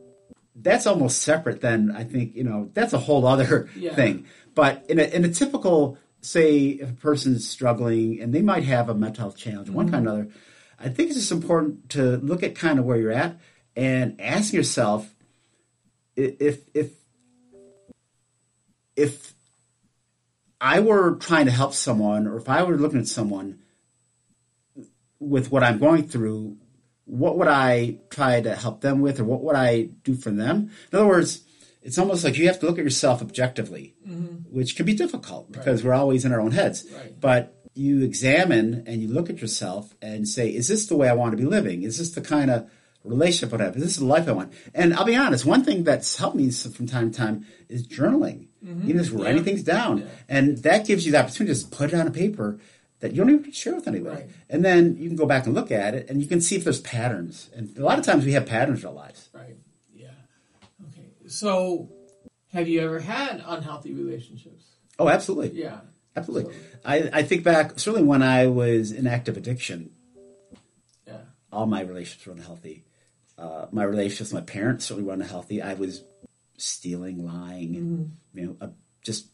that's 0.55 0.85
almost 0.85 1.21
separate 1.21 1.61
than 1.61 1.91
I 1.91 2.03
think, 2.03 2.35
you 2.35 2.43
know, 2.43 2.69
that's 2.73 2.93
a 2.93 2.97
whole 2.97 3.25
other 3.25 3.69
Yeah. 3.75 3.95
thing. 3.95 4.25
But 4.53 4.85
in 4.89 4.99
a, 4.99 5.03
in 5.03 5.23
a 5.23 5.29
typical, 5.29 5.97
say, 6.21 6.59
if 6.67 6.89
a 6.89 6.93
person's 6.93 7.47
struggling 7.47 8.19
and 8.19 8.33
they 8.33 8.41
might 8.41 8.63
have 8.63 8.89
a 8.89 8.93
mental 8.93 9.23
health 9.23 9.37
challenge, 9.37 9.69
of 9.69 9.75
one 9.75 9.89
kind 9.89 10.05
or 10.05 10.09
mm-hmm. 10.09 10.19
another, 10.19 10.33
I 10.79 10.89
think 10.89 11.09
it's 11.09 11.19
just 11.19 11.31
important 11.31 11.89
to 11.91 12.17
look 12.17 12.43
at 12.43 12.55
kind 12.55 12.79
of 12.79 12.85
where 12.85 12.97
you're 12.97 13.11
at 13.11 13.39
and 13.75 14.19
ask 14.19 14.51
yourself 14.51 15.13
if, 16.15 16.59
if, 16.73 16.91
if 18.95 19.33
I 20.59 20.79
were 20.79 21.15
trying 21.15 21.45
to 21.45 21.51
help 21.51 21.73
someone 21.73 22.27
or 22.27 22.37
if 22.37 22.49
I 22.49 22.63
were 22.63 22.77
looking 22.77 22.99
at 22.99 23.07
someone 23.07 23.59
with 25.21 25.51
what 25.51 25.63
I'm 25.63 25.77
going 25.77 26.07
through, 26.07 26.57
what 27.05 27.37
would 27.37 27.47
I 27.47 27.99
try 28.09 28.41
to 28.41 28.55
help 28.55 28.81
them 28.81 29.01
with 29.01 29.19
or 29.19 29.23
what 29.23 29.41
would 29.43 29.55
I 29.55 29.83
do 30.03 30.15
for 30.15 30.31
them? 30.31 30.71
In 30.91 30.97
other 30.97 31.07
words, 31.07 31.43
it's 31.81 31.97
almost 31.97 32.23
like 32.23 32.37
you 32.37 32.47
have 32.47 32.59
to 32.59 32.65
look 32.65 32.77
at 32.77 32.83
yourself 32.83 33.21
objectively, 33.21 33.95
mm-hmm. 34.07 34.53
which 34.55 34.75
can 34.75 34.85
be 34.85 34.93
difficult 34.93 35.51
because 35.51 35.83
we're 35.83 35.93
always 35.93 36.25
in 36.25 36.33
our 36.33 36.41
own 36.41 36.51
heads. 36.51 36.85
Right. 36.91 37.19
But 37.19 37.55
you 37.73 38.03
examine 38.03 38.83
and 38.87 39.01
you 39.01 39.07
look 39.07 39.29
at 39.29 39.39
yourself 39.39 39.95
and 40.01 40.27
say, 40.27 40.49
is 40.49 40.67
this 40.67 40.87
the 40.87 40.97
way 40.97 41.07
I 41.07 41.13
want 41.13 41.31
to 41.31 41.37
be 41.37 41.45
living? 41.45 41.83
Is 41.83 41.97
this 41.97 42.11
the 42.11 42.21
kind 42.21 42.51
of 42.51 42.69
relationship 43.03 43.59
I 43.59 43.63
have? 43.63 43.75
Is 43.77 43.83
this 43.83 43.95
the 43.97 44.05
life 44.05 44.27
I 44.27 44.33
want? 44.33 44.53
And 44.73 44.93
I'll 44.93 45.05
be 45.05 45.15
honest, 45.15 45.45
one 45.45 45.63
thing 45.63 45.83
that's 45.83 46.17
helped 46.17 46.35
me 46.35 46.51
from 46.51 46.87
time 46.87 47.11
to 47.11 47.17
time 47.17 47.45
is 47.69 47.87
journaling. 47.87 48.47
You 48.63 48.93
know, 48.93 49.01
just 49.01 49.11
writing 49.11 49.37
Yeah. 49.37 49.43
things 49.43 49.63
down. 49.63 49.99
Yeah. 49.99 50.05
And 50.29 50.57
that 50.59 50.85
gives 50.85 51.03
you 51.03 51.11
the 51.11 51.19
opportunity 51.19 51.51
to 51.51 51.59
just 51.59 51.71
put 51.71 51.93
it 51.93 51.95
on 51.95 52.05
a 52.05 52.11
paper 52.11 52.59
that 53.01 53.11
you 53.11 53.17
don't 53.17 53.29
even 53.33 53.51
share 53.51 53.75
with 53.75 53.87
anybody. 53.87 54.21
Right. 54.23 54.29
And 54.49 54.63
then 54.63 54.95
you 54.97 55.07
can 55.09 55.17
go 55.17 55.25
back 55.25 55.45
and 55.45 55.53
look 55.53 55.71
at 55.71 55.93
it, 55.93 56.09
and 56.09 56.21
you 56.21 56.27
can 56.27 56.39
see 56.41 56.55
if 56.55 56.63
there's 56.63 56.81
patterns. 56.81 57.49
And 57.55 57.75
a 57.77 57.83
lot 57.83 57.99
of 57.99 58.05
times 58.05 58.25
we 58.25 58.33
have 58.33 58.45
patterns 58.45 58.81
in 58.81 58.87
our 58.87 58.93
lives. 58.93 59.29
Right. 59.33 59.57
Yeah. 59.93 60.07
Okay. 60.87 61.07
So, 61.27 61.89
have 62.53 62.67
you 62.67 62.81
ever 62.81 62.99
had 62.99 63.43
unhealthy 63.45 63.93
relationships? 63.93 64.65
Oh, 64.99 65.09
absolutely. 65.09 65.59
Yeah. 65.61 65.81
Absolutely. 66.15 66.53
So- 66.53 66.59
I, 66.85 67.09
I 67.13 67.23
think 67.23 67.43
back, 67.43 67.79
certainly 67.79 68.05
when 68.07 68.21
I 68.23 68.47
was 68.47 68.91
in 68.91 69.07
active 69.07 69.37
addiction, 69.37 69.91
Yeah. 71.07 71.17
all 71.51 71.65
my 71.65 71.81
relationships 71.81 72.25
were 72.27 72.33
unhealthy. 72.33 72.85
Uh, 73.37 73.65
my 73.71 73.83
relationships 73.83 74.31
with 74.31 74.41
my 74.43 74.45
parents 74.45 74.85
certainly 74.85 75.07
were 75.07 75.13
unhealthy. 75.13 75.61
I 75.61 75.73
was 75.73 76.03
stealing, 76.57 77.25
lying, 77.25 77.75
and, 77.75 78.17
you 78.35 78.45
know, 78.45 78.57
uh, 78.61 78.67
just 79.01 79.27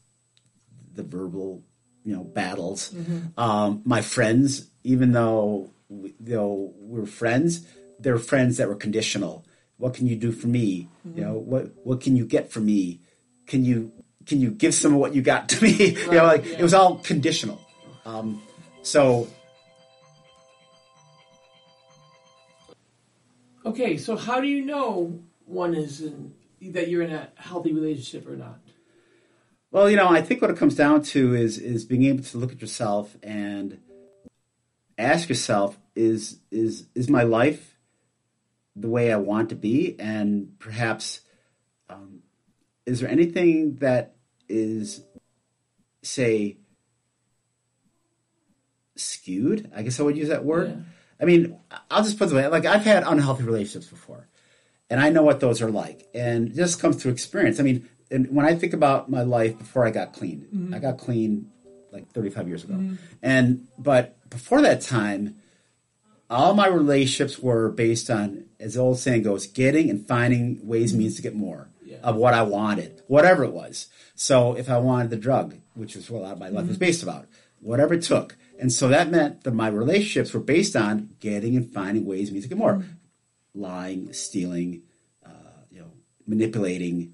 the 0.93 1.03
verbal, 1.03 1.63
you 2.07 2.15
know, 2.15 2.23
battles. 2.23 2.95
Um, 3.37 3.81
my 3.83 4.01
friends, 4.01 4.69
even 4.85 5.11
though 5.11 5.73
we, 5.89 6.15
though 6.21 6.73
we 6.79 7.01
were 7.01 7.05
friends, 7.05 7.67
they're 7.99 8.17
friends 8.17 8.55
that 8.57 8.69
were 8.69 8.75
conditional. 8.75 9.45
What 9.75 9.93
can 9.93 10.07
you 10.07 10.15
do 10.15 10.31
for 10.31 10.47
me? 10.47 10.87
You 11.03 11.21
know, 11.21 11.33
what 11.33 11.71
what 11.83 11.99
can 11.99 12.15
you 12.15 12.25
get 12.25 12.49
for 12.49 12.61
me? 12.61 13.01
Can 13.45 13.65
you 13.65 13.91
can 14.25 14.39
you 14.39 14.51
give 14.51 14.73
some 14.73 14.93
of 14.93 14.99
what 14.99 15.13
you 15.13 15.21
got 15.21 15.49
to 15.49 15.61
me? 15.61 15.95
you 15.97 16.11
know, 16.11 16.23
like 16.23 16.45
yeah. 16.45 16.59
it 16.59 16.63
was 16.63 16.73
all 16.73 16.95
conditional. 16.99 17.59
Um, 18.05 18.41
so 18.83 19.27
Okay. 23.65 23.97
So, 23.97 24.15
how 24.15 24.39
do 24.39 24.47
you 24.47 24.63
know 24.63 25.19
one 25.45 25.75
is 25.75 25.99
in 25.99 26.33
that 26.61 26.87
you're 26.87 27.01
in 27.01 27.11
a 27.11 27.27
healthy 27.35 27.73
relationship 27.73 28.25
or 28.29 28.37
not? 28.37 28.59
Well, 29.71 29.89
you 29.89 29.97
know, 29.97 30.07
I 30.07 30.21
think 30.21 30.41
what 30.41 30.51
it 30.51 30.57
comes 30.57 30.75
down 30.75 31.03
to 31.03 31.35
is 31.35 31.57
is 31.57 31.83
being 31.83 32.05
able 32.05 32.23
to 32.23 32.37
look 32.37 32.51
at 32.51 32.61
yourself 32.61 33.17
and 33.21 33.79
ask 34.97 35.29
yourself 35.29 35.77
is 35.95 36.39
is 36.51 36.87
is 36.95 37.09
my 37.09 37.23
life 37.23 37.77
the 38.75 38.89
way 38.89 39.11
I 39.11 39.17
want 39.17 39.49
to 39.49 39.55
be, 39.55 39.95
and 39.99 40.57
perhaps 40.59 41.21
um, 41.89 42.21
is 42.85 43.01
there 43.01 43.09
anything 43.09 43.75
that 43.75 44.15
is 44.47 45.03
say 46.01 46.57
skewed? 48.95 49.69
I 49.75 49.81
guess 49.81 49.99
I 49.99 50.03
would 50.03 50.17
use 50.17 50.29
that 50.29 50.45
word. 50.45 50.69
Yeah. 50.69 50.83
I 51.19 51.25
mean, 51.25 51.57
I'll 51.91 52.03
just 52.03 52.17
put 52.17 52.31
it 52.31 52.35
way 52.35 52.47
like 52.47 52.65
I've 52.65 52.85
had 52.85 53.03
unhealthy 53.03 53.43
relationships 53.43 53.87
before, 53.87 54.29
and 54.89 55.01
I 55.01 55.09
know 55.09 55.23
what 55.23 55.41
those 55.41 55.61
are 55.61 55.71
like, 55.71 56.07
and 56.13 56.47
it 56.49 56.55
just 56.55 56.79
comes 56.79 57.01
through 57.01 57.11
experience. 57.11 57.59
I 57.59 57.63
mean, 57.63 57.89
and 58.09 58.33
when 58.35 58.45
I 58.45 58.55
think 58.55 58.73
about 58.73 59.09
my 59.09 59.23
life 59.23 59.57
before 59.57 59.85
I 59.85 59.91
got 59.91 60.13
clean, 60.13 60.47
mm-hmm. 60.53 60.73
I 60.73 60.79
got 60.79 60.97
clean 60.97 61.51
like 61.91 62.11
35 62.11 62.47
years 62.47 62.63
ago, 62.63 62.75
mm-hmm. 62.75 62.95
and 63.21 63.67
but 63.77 64.29
before 64.29 64.61
that 64.61 64.81
time, 64.81 65.35
all 66.29 66.53
my 66.53 66.67
relationships 66.67 67.39
were 67.39 67.69
based 67.69 68.09
on, 68.09 68.45
as 68.59 68.73
the 68.73 68.81
old 68.81 68.99
saying 68.99 69.23
goes, 69.23 69.47
getting 69.47 69.89
and 69.89 70.05
finding 70.05 70.65
ways 70.67 70.93
means 70.93 71.15
to 71.15 71.21
get 71.21 71.35
more 71.35 71.69
Yeah. 71.83 71.97
of 72.03 72.15
what 72.15 72.33
I 72.33 72.41
wanted, 72.43 73.01
whatever 73.07 73.43
it 73.43 73.53
was. 73.53 73.87
So 74.15 74.53
if 74.53 74.69
I 74.69 74.77
wanted 74.77 75.09
the 75.09 75.17
drug, 75.17 75.55
which 75.73 75.95
is 75.95 76.09
what 76.09 76.19
a 76.19 76.23
lot 76.23 76.33
of 76.33 76.39
my 76.39 76.49
life 76.49 76.67
was 76.67 76.75
mm-hmm. 76.75 76.85
based 76.85 77.03
about, 77.03 77.27
whatever 77.59 77.93
it 77.93 78.01
took. 78.01 78.35
And 78.59 78.71
so 78.71 78.87
that 78.87 79.09
meant 79.09 79.43
that 79.43 79.53
my 79.53 79.67
relationships 79.67 80.33
were 80.33 80.39
based 80.39 80.75
on 80.75 81.11
getting 81.19 81.55
and 81.55 81.71
finding 81.71 82.05
ways 82.05 82.31
means 82.31 82.43
to 82.45 82.49
get 82.49 82.57
more. 82.57 82.83
Lying, 83.53 84.11
stealing, 84.13 84.81
uh, 85.25 85.61
you 85.69 85.79
know, 85.79 85.91
manipulating, 86.25 87.13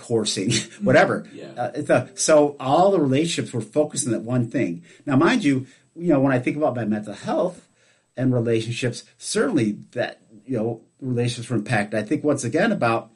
coursing, 0.00 0.48
mm-hmm. 0.48 0.84
whatever. 0.84 1.26
Yeah. 1.32 1.70
Uh, 1.88 2.06
so 2.14 2.56
all 2.58 2.90
the 2.90 3.00
relationships 3.00 3.52
were 3.52 3.60
focused 3.60 4.06
on 4.06 4.12
that 4.12 4.22
one 4.22 4.50
thing. 4.50 4.82
Now, 5.06 5.16
mind 5.16 5.44
you, 5.44 5.66
you 5.94 6.08
know, 6.08 6.20
when 6.20 6.32
I 6.32 6.38
think 6.38 6.56
about 6.56 6.76
my 6.76 6.84
mental 6.84 7.14
health 7.14 7.68
and 8.16 8.32
relationships, 8.32 9.04
certainly 9.18 9.78
that 9.92 10.20
you 10.46 10.56
know 10.56 10.80
relationships 11.00 11.50
were 11.50 11.56
impacted. 11.56 12.00
I 12.00 12.02
think 12.02 12.24
once 12.24 12.44
again 12.44 12.72
about 12.72 13.10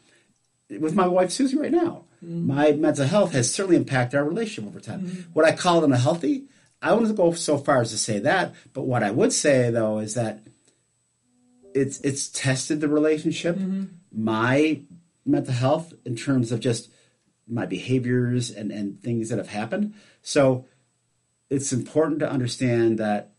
with 0.69 0.95
my 0.95 1.07
wife 1.07 1.31
Susie 1.31 1.59
right 1.59 1.73
now. 1.73 2.05
Mm-hmm. 2.25 2.47
My 2.47 2.73
mental 2.73 3.07
health 3.07 3.33
has 3.33 3.53
certainly 3.53 3.77
impacted 3.77 4.19
our 4.19 4.25
relationship 4.25 4.71
over 4.71 4.81
time. 4.81 5.03
Mm-hmm. 5.03 5.33
What 5.33 5.45
I 5.45 5.53
call 5.53 5.83
it 5.83 5.85
unhealthy, 5.85 6.45
I 6.81 6.93
wouldn't 6.93 7.17
go 7.17 7.33
so 7.33 7.59
far 7.59 7.83
as 7.83 7.91
to 7.91 7.99
say 7.99 8.19
that, 8.21 8.55
but 8.73 8.83
what 8.83 9.03
I 9.03 9.11
would 9.11 9.33
say 9.33 9.71
though 9.71 9.99
is 9.99 10.15
that 10.15 10.41
it's 11.75 12.01
it's 12.01 12.29
tested 12.29 12.81
the 12.81 12.89
relationship, 12.89 13.59
my 14.13 14.81
mental 15.25 15.55
health 15.55 15.93
in 16.05 16.17
terms 16.17 16.53
of 16.53 16.61
just 16.61 16.91
my 17.47 17.67
behaviors 17.67 18.51
and, 18.51 18.71
and 18.71 19.01
things 19.01 19.29
that 19.29 19.39
have 19.39 19.49
happened. 19.49 19.95
So 20.23 20.67
it's 21.51 21.73
important 21.73 22.21
to 22.21 22.31
understand 22.31 22.99
that 22.99 23.33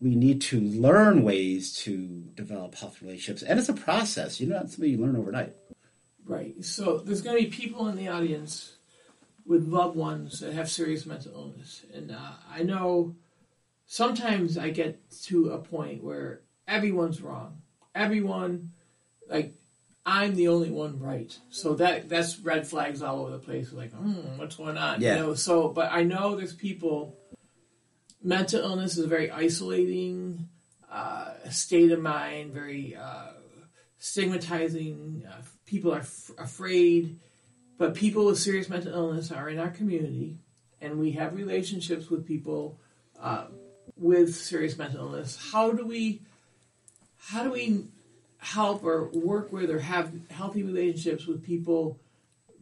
we 0.00 0.14
need 0.14 0.40
to 0.42 0.60
learn 0.60 1.22
ways 1.22 1.74
to 1.78 2.24
develop 2.34 2.74
health 2.74 3.00
relationships. 3.00 3.42
And 3.42 3.58
it's 3.58 3.68
a 3.68 3.74
process. 3.74 4.40
You 4.40 4.48
know, 4.48 4.56
not 4.56 4.70
something 4.70 4.90
you 4.90 4.98
learn 4.98 5.16
overnight. 5.16 5.54
Right. 6.24 6.64
So 6.64 6.98
there's 6.98 7.22
going 7.22 7.36
to 7.36 7.44
be 7.44 7.50
people 7.50 7.88
in 7.88 7.96
the 7.96 8.08
audience 8.08 8.76
with 9.46 9.68
loved 9.68 9.96
ones 9.96 10.40
that 10.40 10.52
have 10.52 10.68
serious 10.68 11.06
mental 11.06 11.32
illness, 11.32 11.84
and 11.94 12.10
uh, 12.10 12.32
I 12.52 12.64
know 12.64 13.14
sometimes 13.86 14.58
I 14.58 14.70
get 14.70 15.08
to 15.26 15.50
a 15.50 15.58
point 15.58 16.02
where 16.02 16.40
everyone's 16.66 17.22
wrong. 17.22 17.62
Everyone, 17.94 18.72
like, 19.30 19.54
I'm 20.06 20.36
the 20.36 20.48
only 20.48 20.70
one 20.70 21.00
right. 21.00 21.36
So 21.50 21.74
that 21.74 22.08
that's 22.08 22.38
red 22.38 22.66
flags 22.66 23.02
all 23.02 23.22
over 23.22 23.32
the 23.32 23.38
place. 23.38 23.72
Like, 23.72 23.92
hmm, 23.92 24.38
what's 24.38 24.56
going 24.56 24.78
on? 24.78 25.00
Yeah. 25.00 25.16
You 25.16 25.20
know. 25.20 25.34
So, 25.34 25.68
but 25.68 25.92
I 25.92 26.04
know 26.04 26.36
there's 26.36 26.54
people. 26.54 27.18
Mental 28.22 28.60
illness 28.60 28.96
is 28.96 29.04
a 29.04 29.08
very 29.08 29.30
isolating 29.30 30.48
uh, 30.90 31.32
state 31.50 31.90
of 31.92 32.00
mind. 32.00 32.52
Very. 32.52 32.96
Uh, 32.96 33.32
stigmatizing. 33.98 35.24
Uh, 35.28 35.42
people 35.66 35.92
are 35.92 36.00
f- 36.00 36.30
afraid, 36.38 37.18
but 37.78 37.94
people 37.94 38.26
with 38.26 38.38
serious 38.38 38.68
mental 38.68 38.92
illness 38.92 39.32
are 39.32 39.48
in 39.48 39.58
our 39.58 39.70
community, 39.70 40.38
and 40.80 40.98
we 40.98 41.12
have 41.12 41.34
relationships 41.34 42.08
with 42.08 42.26
people 42.26 42.78
uh, 43.20 43.46
with 43.96 44.34
serious 44.34 44.76
mental 44.78 45.00
illness. 45.00 45.38
How 45.52 45.72
do 45.72 45.86
we, 45.86 46.22
how 47.18 47.42
do 47.44 47.50
we 47.50 47.86
help 48.38 48.84
or 48.84 49.10
work 49.10 49.52
with 49.52 49.70
or 49.70 49.80
have 49.80 50.12
healthy 50.30 50.62
relationships 50.62 51.26
with 51.26 51.42
people 51.42 51.98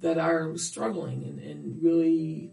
that 0.00 0.18
are 0.18 0.56
struggling 0.56 1.24
and, 1.24 1.38
and 1.40 1.82
really 1.82 2.52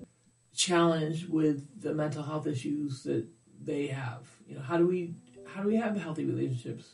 challenged 0.55 1.29
with 1.29 1.81
the 1.81 1.93
mental 1.93 2.23
health 2.23 2.47
issues 2.47 3.03
that 3.03 3.25
they 3.63 3.87
have? 3.87 4.27
You 4.47 4.55
know, 4.55 4.61
how 4.61 4.77
do 4.77 4.87
we 4.87 5.13
how 5.53 5.61
do 5.61 5.67
we 5.67 5.75
have 5.75 5.97
healthy 5.97 6.25
relationships 6.25 6.91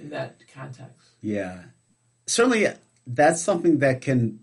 in 0.00 0.10
that 0.10 0.36
context? 0.52 1.10
Yeah. 1.20 1.62
Certainly, 2.26 2.68
that's 3.06 3.40
something 3.40 3.78
that 3.78 4.00
can, 4.00 4.40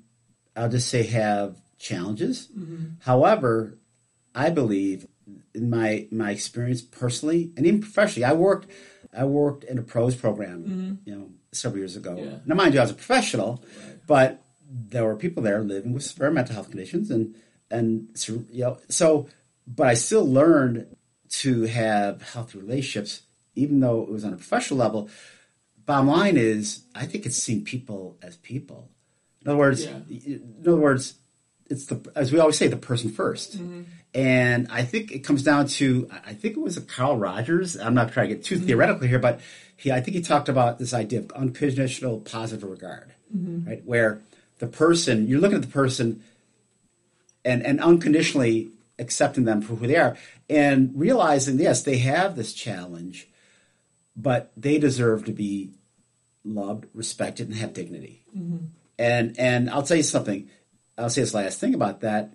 I'll 0.55 0.69
just 0.69 0.89
say, 0.89 1.03
have 1.03 1.57
challenges. 1.77 2.49
Mm-hmm. 2.57 2.85
However, 3.01 3.77
I 4.35 4.49
believe 4.49 5.07
in 5.53 5.69
my 5.69 6.07
my 6.11 6.31
experience 6.31 6.81
personally 6.81 7.51
and 7.55 7.65
even 7.65 7.81
professionally, 7.81 8.25
I 8.25 8.33
worked 8.33 8.69
I 9.17 9.25
worked 9.25 9.63
in 9.63 9.77
a 9.77 9.81
PROS 9.81 10.15
program, 10.15 10.63
mm-hmm. 10.63 10.93
you 11.09 11.15
know, 11.15 11.29
several 11.51 11.79
years 11.79 11.95
ago. 11.95 12.15
Yeah. 12.17 12.37
Now, 12.45 12.55
mind 12.55 12.73
you, 12.73 12.79
I 12.79 12.83
was 12.83 12.91
a 12.91 12.95
professional, 12.95 13.63
but 14.07 14.43
there 14.69 15.03
were 15.03 15.15
people 15.15 15.41
there 15.41 15.61
living 15.61 15.93
with 15.93 16.03
severe 16.03 16.31
mental 16.31 16.55
health 16.55 16.69
conditions, 16.69 17.09
and 17.09 17.35
and 17.71 18.09
so, 18.13 18.43
you 18.51 18.63
know, 18.63 18.77
so, 18.89 19.27
but 19.67 19.87
I 19.87 19.93
still 19.93 20.25
learned 20.25 20.95
to 21.29 21.63
have 21.63 22.21
healthy 22.21 22.59
relationships, 22.59 23.23
even 23.55 23.79
though 23.79 24.01
it 24.01 24.09
was 24.09 24.25
on 24.25 24.33
a 24.33 24.37
professional 24.37 24.79
level. 24.79 25.09
Bottom 25.85 26.07
line 26.07 26.37
is, 26.37 26.83
I 26.93 27.05
think 27.05 27.25
it's 27.25 27.37
seeing 27.37 27.63
people 27.63 28.17
as 28.21 28.37
people. 28.37 28.89
In 29.41 29.49
other 29.49 29.57
words, 29.57 29.85
Yeah. 29.85 29.99
in 30.09 30.57
other 30.61 30.75
words, 30.77 31.15
it's 31.69 31.85
the 31.85 32.11
as 32.15 32.31
we 32.31 32.39
always 32.39 32.57
say, 32.57 32.67
the 32.67 32.77
person 32.77 33.09
1st 33.09 33.85
And 34.13 34.67
I 34.71 34.83
think 34.83 35.11
it 35.11 35.19
comes 35.19 35.43
down 35.43 35.67
to 35.67 36.09
I 36.25 36.33
think 36.33 36.57
it 36.57 36.61
was 36.61 36.77
a 36.77 36.81
Carl 36.81 37.17
Rogers. 37.17 37.77
I'm 37.77 37.93
not 37.93 38.11
trying 38.11 38.29
to 38.29 38.35
get 38.35 38.43
too 38.43 38.55
mm-hmm. 38.55 38.65
theoretical 38.65 39.07
here, 39.07 39.19
but 39.19 39.39
he 39.77 39.91
I 39.91 40.01
think 40.01 40.15
he 40.15 40.21
talked 40.21 40.49
about 40.49 40.79
this 40.79 40.93
idea 40.93 41.19
of 41.19 41.31
unconditional 41.31 42.19
positive 42.19 42.69
regard, 42.69 43.13
mm-hmm. 43.35 43.69
right? 43.69 43.85
Where 43.85 44.21
the 44.57 44.67
person 44.67 45.27
you're 45.27 45.39
looking 45.39 45.57
at 45.57 45.61
the 45.61 45.67
person 45.67 46.23
and 47.45 47.63
and 47.63 47.79
unconditionally 47.81 48.71
accepting 48.97 49.45
them 49.45 49.61
for 49.61 49.75
who 49.75 49.87
they 49.87 49.95
are 49.95 50.17
and 50.49 50.91
realizing 50.93 51.57
yes 51.57 51.83
they 51.83 51.99
have 51.99 52.35
this 52.35 52.51
challenge 52.53 53.29
but 54.15 54.51
they 54.57 54.77
deserve 54.77 55.23
to 55.23 55.31
be 55.31 55.71
loved 56.43 56.85
respected 56.93 57.47
and 57.47 57.57
have 57.57 57.73
dignity. 57.73 58.23
Mm-hmm. 58.35 58.65
And 58.97 59.39
and 59.39 59.69
i'll 59.69 59.83
tell 59.83 59.97
you 59.97 60.03
something. 60.03 60.49
I'll 60.97 61.09
say 61.09 61.21
this 61.21 61.33
last 61.33 61.59
thing 61.59 61.73
about 61.73 62.01
that. 62.01 62.33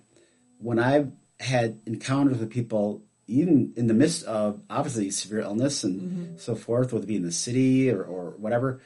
When 0.58 0.78
i've 0.78 1.12
had 1.40 1.80
encounters 1.86 2.38
with 2.38 2.50
people 2.50 3.02
even 3.26 3.72
in 3.76 3.86
the 3.86 3.94
midst 3.94 4.22
of 4.24 4.60
obviously 4.68 5.10
severe 5.10 5.40
illness 5.40 5.82
and 5.82 6.00
mm-hmm. 6.00 6.36
so 6.36 6.54
forth 6.54 6.92
whether 6.92 7.04
it 7.04 7.08
be 7.08 7.16
in 7.16 7.22
the 7.22 7.32
city 7.32 7.90
or, 7.90 8.02
or 8.02 8.30
whatever 8.32 8.80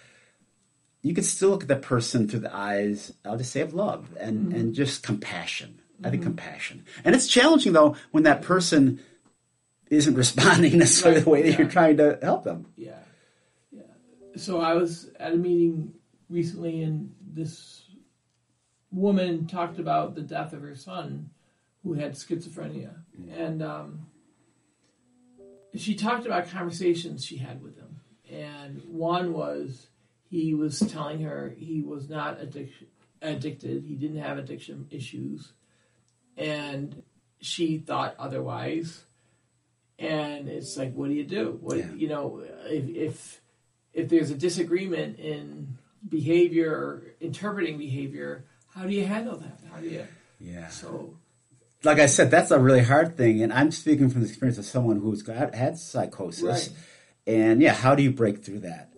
you 1.02 1.14
can 1.14 1.25
still 1.25 1.50
look 1.50 1.62
at 1.62 1.69
that 1.69 1.83
person 1.83 2.28
through 2.28 2.40
the 2.40 2.55
eyes, 2.55 3.12
I'll 3.25 3.38
just 3.38 3.52
say 3.52 3.61
of 3.61 3.75
love 3.75 4.17
and, 4.19 4.49
mm-hmm. 4.49 4.61
and 4.61 4.75
just 4.75 5.02
compassion. 5.02 5.81
I 6.02 6.11
think 6.11 6.23
mm-hmm. 6.23 6.31
compassion. 6.31 6.85
And 7.05 7.14
it's 7.14 7.26
challenging 7.26 7.73
though 7.73 7.97
when 8.11 8.25
that 8.25 8.43
person 8.43 9.00
isn't 9.90 10.14
responding 10.17 10.78
necessarily 10.78 11.19
Right, 11.19 11.25
the 11.25 11.31
way 11.31 11.43
that 11.43 11.50
yeah. 11.52 11.59
you're 11.59 11.69
trying 11.69 11.97
to 11.99 12.19
help 12.23 12.45
them. 12.45 12.67
Yeah, 12.76 12.99
yeah. 13.73 13.83
So 14.37 14.61
I 14.61 14.75
was 14.75 15.11
at 15.19 15.33
a 15.33 15.37
meeting 15.37 15.95
recently, 16.28 16.83
and 16.83 17.12
this 17.21 17.83
woman 18.93 19.47
talked 19.47 19.78
about 19.78 20.14
the 20.14 20.23
death 20.23 20.52
of 20.52 20.62
her 20.62 20.76
son, 20.76 21.31
who 21.88 21.95
had 21.95 22.12
schizophrenia, 22.12 22.95
and 23.35 23.62
um, 23.62 24.07
she 25.75 25.95
talked 25.95 26.26
about 26.26 26.50
conversations 26.50 27.25
she 27.25 27.38
had 27.38 27.62
with 27.62 27.76
him, 27.78 28.00
and 28.30 28.83
one 28.87 29.33
was 29.33 29.87
he 30.28 30.52
was 30.52 30.78
telling 30.80 31.23
her 31.23 31.54
he 31.57 31.80
was 31.80 32.11
not 32.11 32.38
addic- 32.40 32.68
addicted, 33.23 33.85
he 33.85 33.95
didn't 33.95 34.18
have 34.18 34.37
addiction 34.37 34.87
issues, 34.90 35.52
and 36.37 37.02
she 37.40 37.78
thought 37.78 38.14
otherwise. 38.18 39.04
And 39.99 40.49
it's 40.49 40.76
like 40.76 40.92
what 40.95 41.09
do 41.09 41.14
you 41.14 41.25
do? 41.25 41.59
What 41.62 41.78
Yeah. 41.78 41.90
you 41.95 42.09
know 42.09 42.45
if, 42.66 42.87
if 42.88 43.40
if 43.95 44.09
there's 44.11 44.30
a 44.30 44.35
disagreement 44.37 45.18
in 45.18 45.78
behavior 46.07 46.71
or 46.71 47.02
interpreting 47.21 47.78
behavior 47.78 48.45
how 48.75 48.85
do 48.85 48.92
you 48.95 49.04
handle 49.07 49.37
that? 49.38 49.59
How 49.73 49.80
do 49.80 49.88
you 49.88 50.07
Yeah. 50.38 50.68
so 50.68 51.16
Like 51.85 52.00
I 52.00 52.06
said, 52.06 52.30
that's 52.30 52.50
a 52.50 52.58
really 52.58 52.82
hard 52.82 53.16
thing, 53.16 53.42
and 53.42 53.52
I'm 53.52 53.70
speaking 53.70 54.11
from 54.11 54.23
the 54.23 54.28
experience 54.28 54.58
of 54.58 54.64
someone 54.64 54.99
who's 54.99 55.23
got 55.23 55.54
had 55.54 55.78
psychosis. 55.78 56.42
Right. 56.42 56.70
And 57.26 57.62
yeah, 57.62 57.75
how 57.75 57.94
do 57.94 58.02
you 58.02 58.11
break 58.11 58.44
through 58.44 58.61
that? 58.61 58.92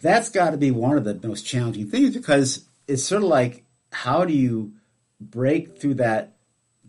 That's 0.00 0.30
got 0.30 0.50
to 0.50 0.56
be 0.56 0.70
one 0.70 0.96
of 0.96 1.04
the 1.04 1.20
most 1.26 1.44
challenging 1.44 1.90
things 1.90 2.14
because 2.14 2.64
it's 2.88 3.04
sort 3.04 3.22
of 3.22 3.28
like 3.28 3.64
how 3.92 4.24
do 4.24 4.32
you 4.32 4.72
break 5.20 5.80
through 5.80 5.94
that 5.94 6.36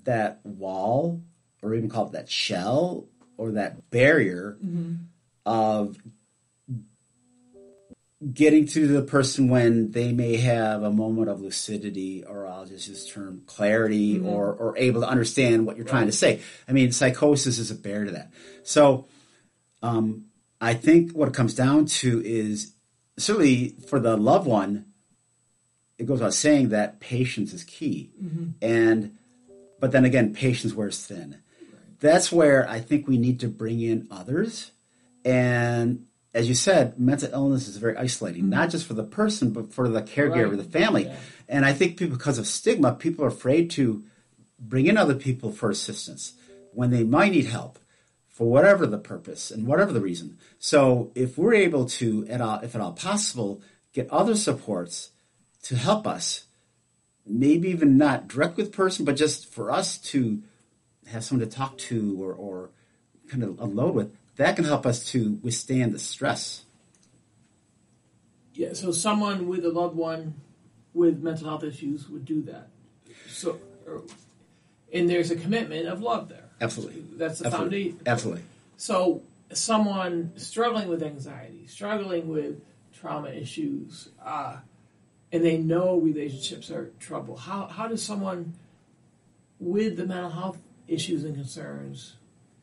that 0.03 0.39
wall, 0.45 1.21
or 1.61 1.73
even 1.75 1.89
call 1.89 2.07
it 2.07 2.11
that 2.13 2.29
shell, 2.29 3.07
or 3.37 3.53
that 3.53 3.89
barrier 3.89 4.57
mm-hmm. 4.63 4.95
of 5.45 5.97
getting 8.33 8.65
to 8.67 8.87
the 8.87 9.01
person 9.01 9.49
when 9.49 9.91
they 9.91 10.11
may 10.11 10.37
have 10.37 10.83
a 10.83 10.91
moment 10.91 11.29
of 11.29 11.41
lucidity, 11.41 12.23
or 12.23 12.47
I'll 12.47 12.65
just 12.65 12.87
use 12.87 13.09
term 13.09 13.43
clarity, 13.45 14.19
or 14.19 14.53
or 14.53 14.77
able 14.77 15.01
to 15.01 15.07
understand 15.07 15.65
what 15.65 15.77
you're 15.77 15.85
trying 15.85 16.07
to 16.07 16.11
say. 16.11 16.41
I 16.67 16.71
mean, 16.71 16.91
psychosis 16.91 17.59
is 17.59 17.71
a 17.71 17.75
bear 17.75 18.05
to 18.05 18.11
that. 18.11 18.31
So, 18.63 19.05
um, 19.83 20.25
I 20.59 20.73
think 20.73 21.11
what 21.11 21.27
it 21.27 21.33
comes 21.33 21.53
down 21.55 21.85
to 21.85 22.21
is 22.25 22.73
certainly 23.17 23.75
for 23.87 23.99
the 23.99 24.17
loved 24.17 24.47
one. 24.47 24.85
It 25.97 26.05
goes 26.07 26.19
without 26.19 26.33
saying 26.33 26.69
that 26.69 26.99
patience 26.99 27.53
is 27.53 27.63
key, 27.63 28.11
and 28.61 29.17
but 29.79 29.91
then 29.91 30.05
again, 30.05 30.33
patience 30.33 30.73
wears 30.73 31.05
thin. 31.05 31.37
That's 31.99 32.31
where 32.31 32.67
I 32.69 32.79
think 32.79 33.07
we 33.07 33.17
need 33.17 33.39
to 33.41 33.47
bring 33.47 33.81
in 33.81 34.07
others. 34.11 34.71
And 35.23 36.05
as 36.35 36.49
you 36.49 36.53
said, 36.53 36.99
mental 36.99 37.31
illness 37.31 37.67
is 37.67 37.77
very 37.77 37.95
isolating, 37.95 38.49
not 38.49 38.69
just 38.69 38.85
for 38.85 38.93
the 38.93 39.03
person, 39.05 39.51
but 39.51 39.73
for 39.73 39.87
the 39.87 40.01
caregiver, 40.01 40.49
Right. 40.49 40.57
the 40.57 40.63
family. 40.79 41.05
Yeah. 41.05 41.15
And 41.47 41.65
I 41.65 41.71
think 41.73 41.97
people, 41.97 42.17
because 42.17 42.37
of 42.37 42.45
stigma, 42.45 42.93
people 42.93 43.23
are 43.23 43.29
afraid 43.29 43.71
to 43.71 44.03
bring 44.59 44.85
in 44.85 44.97
other 44.97 45.15
people 45.15 45.51
for 45.51 45.69
assistance 45.69 46.33
when 46.73 46.89
they 46.91 47.03
might 47.05 47.31
need 47.31 47.45
help 47.45 47.79
for 48.27 48.49
whatever 48.49 48.85
the 48.85 48.97
purpose 48.97 49.49
and 49.49 49.65
whatever 49.65 49.93
the 49.93 50.01
reason. 50.01 50.37
So 50.59 51.11
if 51.15 51.37
we're 51.37 51.53
able 51.53 51.85
to, 51.85 52.27
at 52.27 52.41
all, 52.41 52.59
if 52.59 52.75
at 52.75 52.81
all 52.81 52.91
possible, 52.91 53.61
get 53.93 54.09
other 54.11 54.35
supports 54.35 55.11
to 55.63 55.77
help 55.77 56.05
us, 56.05 56.45
maybe 57.25 57.69
even 57.69 57.97
not 57.97 58.27
direct 58.27 58.57
with 58.57 58.73
person, 58.73 59.05
but 59.05 59.15
just 59.15 59.47
for 59.47 59.71
us 59.71 59.97
to 60.11 60.43
have 61.07 61.23
someone 61.23 61.47
to 61.47 61.55
talk 61.55 61.77
to 61.77 62.17
or, 62.21 62.33
or 62.33 62.69
kind 63.29 63.41
of 63.43 63.59
unload 63.61 63.95
with, 63.95 64.11
that 64.37 64.55
can 64.55 64.65
help 64.65 64.85
us 64.85 65.11
to 65.11 65.39
withstand 65.41 65.93
the 65.93 65.99
stress. 65.99 66.65
yeah 68.53 68.73
so 68.73 68.91
someone 68.91 69.47
with 69.47 69.65
a 69.65 69.69
loved 69.69 69.95
one 69.95 70.33
with 70.93 71.21
mental 71.21 71.47
health 71.49 71.63
issues 71.63 72.09
would 72.09 72.25
do 72.25 72.41
that 72.41 72.67
so 73.27 73.59
and 74.93 75.09
there's 75.09 75.31
a 75.31 75.35
commitment 75.35 75.87
of 75.87 76.01
love 76.01 76.29
there 76.29 76.49
Absolutely. 76.61 77.03
that's 77.17 77.39
the 77.39 77.47
Absolutely. 77.47 77.83
foundation 77.83 78.07
Absolutely. 78.07 78.43
So, 78.77 79.21
someone 79.53 80.33
struggling 80.35 80.87
with 80.89 81.01
anxiety, 81.01 81.65
struggling 81.67 82.27
with 82.27 82.61
trauma 82.93 83.29
issues, 83.29 84.09
uh, 84.23 84.57
and 85.31 85.43
they 85.45 85.57
know 85.57 85.97
relationships 85.97 86.69
are 86.71 86.91
trouble, 86.99 87.37
how, 87.37 87.67
how 87.67 87.87
does 87.87 88.03
someone 88.03 88.53
with 89.59 89.97
the 89.97 90.05
mental 90.05 90.29
health 90.29 90.57
issues 90.87 91.23
and 91.23 91.35
concerns, 91.35 92.15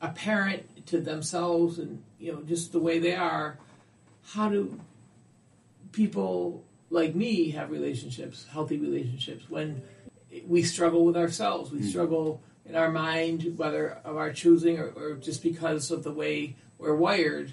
a 0.02 0.08
parent 0.08 0.86
to 0.86 1.00
themselves 1.00 1.78
and, 1.78 2.02
you 2.18 2.32
know, 2.32 2.42
just 2.42 2.72
the 2.72 2.80
way 2.80 2.98
they 2.98 3.14
are, 3.14 3.56
how 4.32 4.48
do 4.48 4.78
people 5.92 6.64
like 6.90 7.14
me 7.14 7.50
have 7.50 7.70
relationships, 7.70 8.46
healthy 8.50 8.78
relationships, 8.78 9.48
when 9.48 9.80
we 10.46 10.62
struggle 10.62 11.04
with 11.04 11.16
ourselves, 11.16 11.70
we 11.70 11.78
hmm. 11.78 11.86
struggle 11.86 12.42
in 12.66 12.74
our 12.74 12.90
mind, 12.90 13.54
whether 13.56 13.98
of 14.04 14.16
our 14.16 14.32
choosing 14.32 14.78
or, 14.78 14.88
or 14.88 15.14
just 15.14 15.42
because 15.42 15.90
of 15.90 16.02
the 16.02 16.12
way 16.12 16.56
we're 16.78 16.94
wired. 16.94 17.52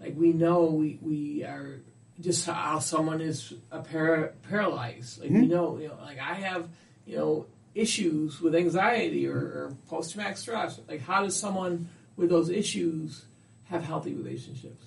Like 0.00 0.14
we 0.16 0.32
know 0.32 0.64
we, 0.64 0.98
we 1.00 1.44
are 1.44 1.80
just 2.20 2.46
how 2.46 2.78
someone 2.78 3.20
is 3.20 3.54
a 3.70 3.80
para, 3.80 4.32
paralyzed. 4.48 5.20
Like 5.20 5.30
we 5.30 5.40
hmm. 5.40 5.48
know, 5.48 5.78
you 5.78 5.88
know, 5.88 5.98
like 6.02 6.18
I 6.18 6.34
have, 6.34 6.68
you 7.06 7.16
know, 7.16 7.46
issues 7.76 8.40
with 8.40 8.54
anxiety 8.54 9.28
or, 9.28 9.36
or 9.36 9.76
post 9.88 10.12
traumatic 10.12 10.36
stress. 10.38 10.80
Like 10.88 11.02
how 11.02 11.22
does 11.22 11.38
someone 11.38 11.88
with 12.16 12.30
those 12.30 12.48
issues 12.48 13.26
have 13.64 13.84
healthy 13.84 14.14
relationships? 14.14 14.86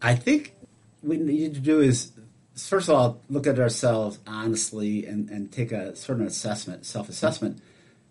I 0.00 0.14
think 0.14 0.54
what 1.00 1.18
we 1.18 1.24
need 1.24 1.54
to 1.54 1.60
do 1.60 1.80
is, 1.80 2.12
first 2.56 2.88
of 2.88 2.94
all, 2.94 3.20
look 3.28 3.46
at 3.46 3.58
ourselves 3.58 4.18
honestly 4.26 5.06
and, 5.06 5.28
and 5.30 5.50
take 5.50 5.72
a 5.72 5.94
sort 5.96 6.20
of 6.20 6.26
assessment, 6.26 6.86
self 6.86 7.08
assessment. 7.08 7.60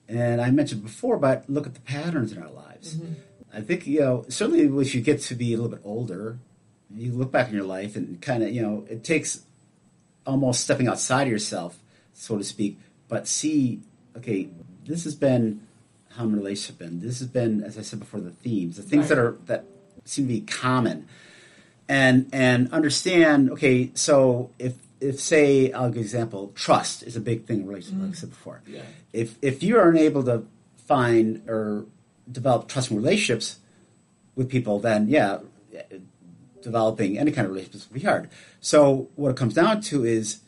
And 0.07 0.41
I 0.41 0.51
mentioned 0.51 0.83
before, 0.83 1.17
but 1.17 1.49
look 1.49 1.65
at 1.65 1.73
the 1.73 1.81
patterns 1.81 2.33
in 2.33 2.41
our 2.41 2.49
lives. 2.49 2.95
Mm-hmm. 2.95 3.13
I 3.53 3.61
think, 3.61 3.87
you 3.87 3.99
know, 4.01 4.25
certainly 4.29 4.81
as 4.81 4.93
you 4.93 5.01
get 5.01 5.21
to 5.21 5.35
be 5.35 5.53
a 5.53 5.57
little 5.57 5.71
bit 5.71 5.81
older, 5.83 6.37
you 6.93 7.13
look 7.13 7.31
back 7.31 7.49
in 7.49 7.55
your 7.55 7.65
life 7.65 7.95
and 7.95 8.21
kind 8.21 8.43
of, 8.43 8.51
you 8.51 8.61
know, 8.61 8.85
it 8.89 9.03
takes 9.03 9.43
almost 10.25 10.61
stepping 10.61 10.87
outside 10.87 11.23
of 11.23 11.29
yourself, 11.29 11.77
so 12.13 12.37
to 12.37 12.43
speak, 12.43 12.77
but 13.11 13.27
see, 13.27 13.81
okay, 14.15 14.47
this 14.85 15.03
has 15.03 15.15
been 15.15 15.67
how 16.15 16.23
my 16.23 16.37
relationship 16.37 16.79
been. 16.79 17.01
This 17.01 17.19
has 17.19 17.27
been, 17.27 17.61
as 17.61 17.77
I 17.77 17.81
said 17.81 17.99
before, 17.99 18.21
the 18.21 18.31
themes, 18.31 18.77
the 18.77 18.83
things 18.83 19.09
that 19.09 19.17
are 19.17 19.37
that 19.47 19.65
seem 20.05 20.27
to 20.27 20.33
be 20.33 20.39
common. 20.39 21.09
And 21.89 22.29
and 22.31 22.71
understand 22.71 23.51
okay 23.51 23.91
so 23.95 24.51
if 24.57 24.75
if 25.01 25.19
say 25.19 25.73
i'll 25.73 25.89
give 25.89 25.97
an 25.97 26.03
example 26.03 26.53
trust 26.55 27.03
is 27.03 27.17
a 27.17 27.19
big 27.19 27.45
thing 27.45 27.61
in 27.61 27.67
relationship 27.67 28.01
like 28.01 28.11
i 28.11 28.13
said 28.13 28.29
mm-hmm. 28.29 28.35
before. 28.35 28.61
Yeah. 28.65 28.83
if 29.11 29.35
if 29.41 29.61
you 29.61 29.77
aren't 29.77 29.97
able 29.97 30.23
to 30.23 30.45
find 30.85 31.43
or 31.49 31.85
develop 32.31 32.69
trusting 32.69 32.95
relationships 32.95 33.59
with 34.37 34.47
people 34.47 34.79
then 34.79 35.09
yeah 35.09 35.39
developing 36.61 37.17
any 37.17 37.31
kind 37.31 37.45
of 37.45 37.51
relationships 37.51 37.89
will 37.89 37.99
be 37.99 38.05
hard. 38.05 38.29
So 38.61 39.09
what 39.15 39.29
it 39.29 39.37
comes 39.37 39.55
down 39.55 39.81
to 39.81 40.05
is 40.05 40.39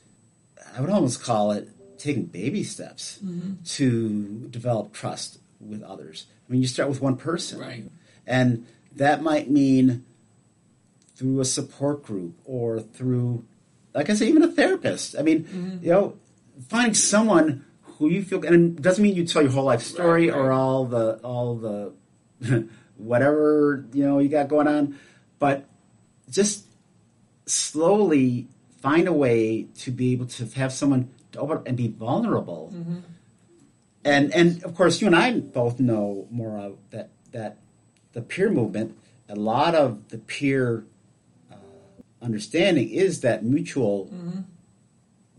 i 0.75 0.81
would 0.81 0.89
almost 0.89 1.21
call 1.21 1.51
it 1.51 1.67
taking 2.03 2.25
baby 2.25 2.63
steps 2.63 3.19
mm-hmm. 3.23 3.63
to 3.63 4.47
develop 4.49 4.93
trust 4.93 5.39
with 5.59 5.81
others. 5.83 6.27
I 6.47 6.51
mean 6.51 6.61
you 6.61 6.67
start 6.67 6.89
with 6.89 7.01
one 7.01 7.15
person. 7.15 7.59
Right. 7.59 7.85
and 8.27 8.65
that 8.95 9.23
might 9.23 9.49
mean 9.49 10.05
through 11.15 11.39
a 11.39 11.45
support 11.45 12.03
group 12.03 12.37
or 12.45 12.79
through, 12.79 13.45
like 13.93 14.09
I 14.09 14.13
say, 14.13 14.27
even 14.27 14.43
a 14.43 14.47
therapist. 14.47 15.15
I 15.17 15.21
mean, 15.21 15.45
mm-hmm. 15.45 15.83
you 15.83 15.91
know, 15.91 16.17
finding 16.67 16.93
someone 16.93 17.65
who 17.83 18.09
you 18.09 18.23
feel, 18.23 18.43
and 18.45 18.77
it 18.77 18.81
doesn't 18.81 19.03
mean 19.03 19.15
you 19.15 19.25
tell 19.25 19.41
your 19.41 19.51
whole 19.51 19.63
life 19.63 19.81
story 19.81 20.29
Right, 20.29 20.37
or 20.37 20.51
all 20.51 20.85
the 20.85 21.19
all 21.23 21.55
the 21.55 21.93
whatever 22.97 23.85
you 23.93 24.03
know 24.03 24.19
you 24.19 24.29
got 24.29 24.47
going 24.47 24.67
on, 24.67 24.99
but 25.39 25.65
just 26.29 26.65
slowly 27.45 28.47
find 28.81 29.07
a 29.07 29.13
way 29.13 29.67
to 29.79 29.91
be 29.91 30.11
able 30.13 30.25
to 30.25 30.45
have 30.55 30.73
someone 30.73 31.09
open 31.37 31.61
and 31.65 31.77
be 31.77 31.87
vulnerable. 31.87 32.71
Mm-hmm. 32.73 32.99
And 34.05 34.33
and 34.33 34.63
of 34.63 34.75
course, 34.75 35.01
you 35.01 35.07
and 35.07 35.15
I 35.15 35.39
both 35.39 35.79
know 35.79 36.27
more 36.29 36.57
of 36.57 36.77
that 36.91 37.09
that 37.31 37.57
the 38.13 38.21
peer 38.21 38.49
movement. 38.49 38.97
A 39.29 39.35
lot 39.35 39.73
of 39.73 40.09
the 40.09 40.17
peer 40.17 40.85
uh, 41.51 41.55
understanding 42.21 42.89
is 42.89 43.21
that 43.21 43.43
mutual 43.43 44.05
mm-hmm. 44.07 44.41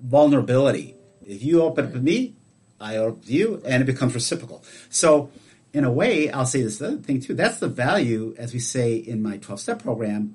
vulnerability. 0.02 0.96
If 1.24 1.42
you 1.42 1.62
open 1.62 1.86
up 1.86 1.92
to 1.92 2.00
me, 2.00 2.34
I 2.80 2.96
open 2.96 3.20
up 3.20 3.26
to 3.26 3.32
you, 3.32 3.62
and 3.64 3.82
it 3.82 3.86
becomes 3.86 4.14
reciprocal. 4.14 4.64
So, 4.88 5.30
in 5.72 5.84
a 5.84 5.92
way, 5.92 6.30
I'll 6.30 6.46
say 6.46 6.62
this 6.62 6.80
other 6.80 6.96
thing 6.96 7.20
too. 7.20 7.34
That's 7.34 7.58
the 7.58 7.68
value, 7.68 8.34
as 8.38 8.52
we 8.52 8.58
say 8.58 8.96
in 8.96 9.22
my 9.22 9.36
twelve 9.36 9.60
step 9.60 9.82
program, 9.82 10.34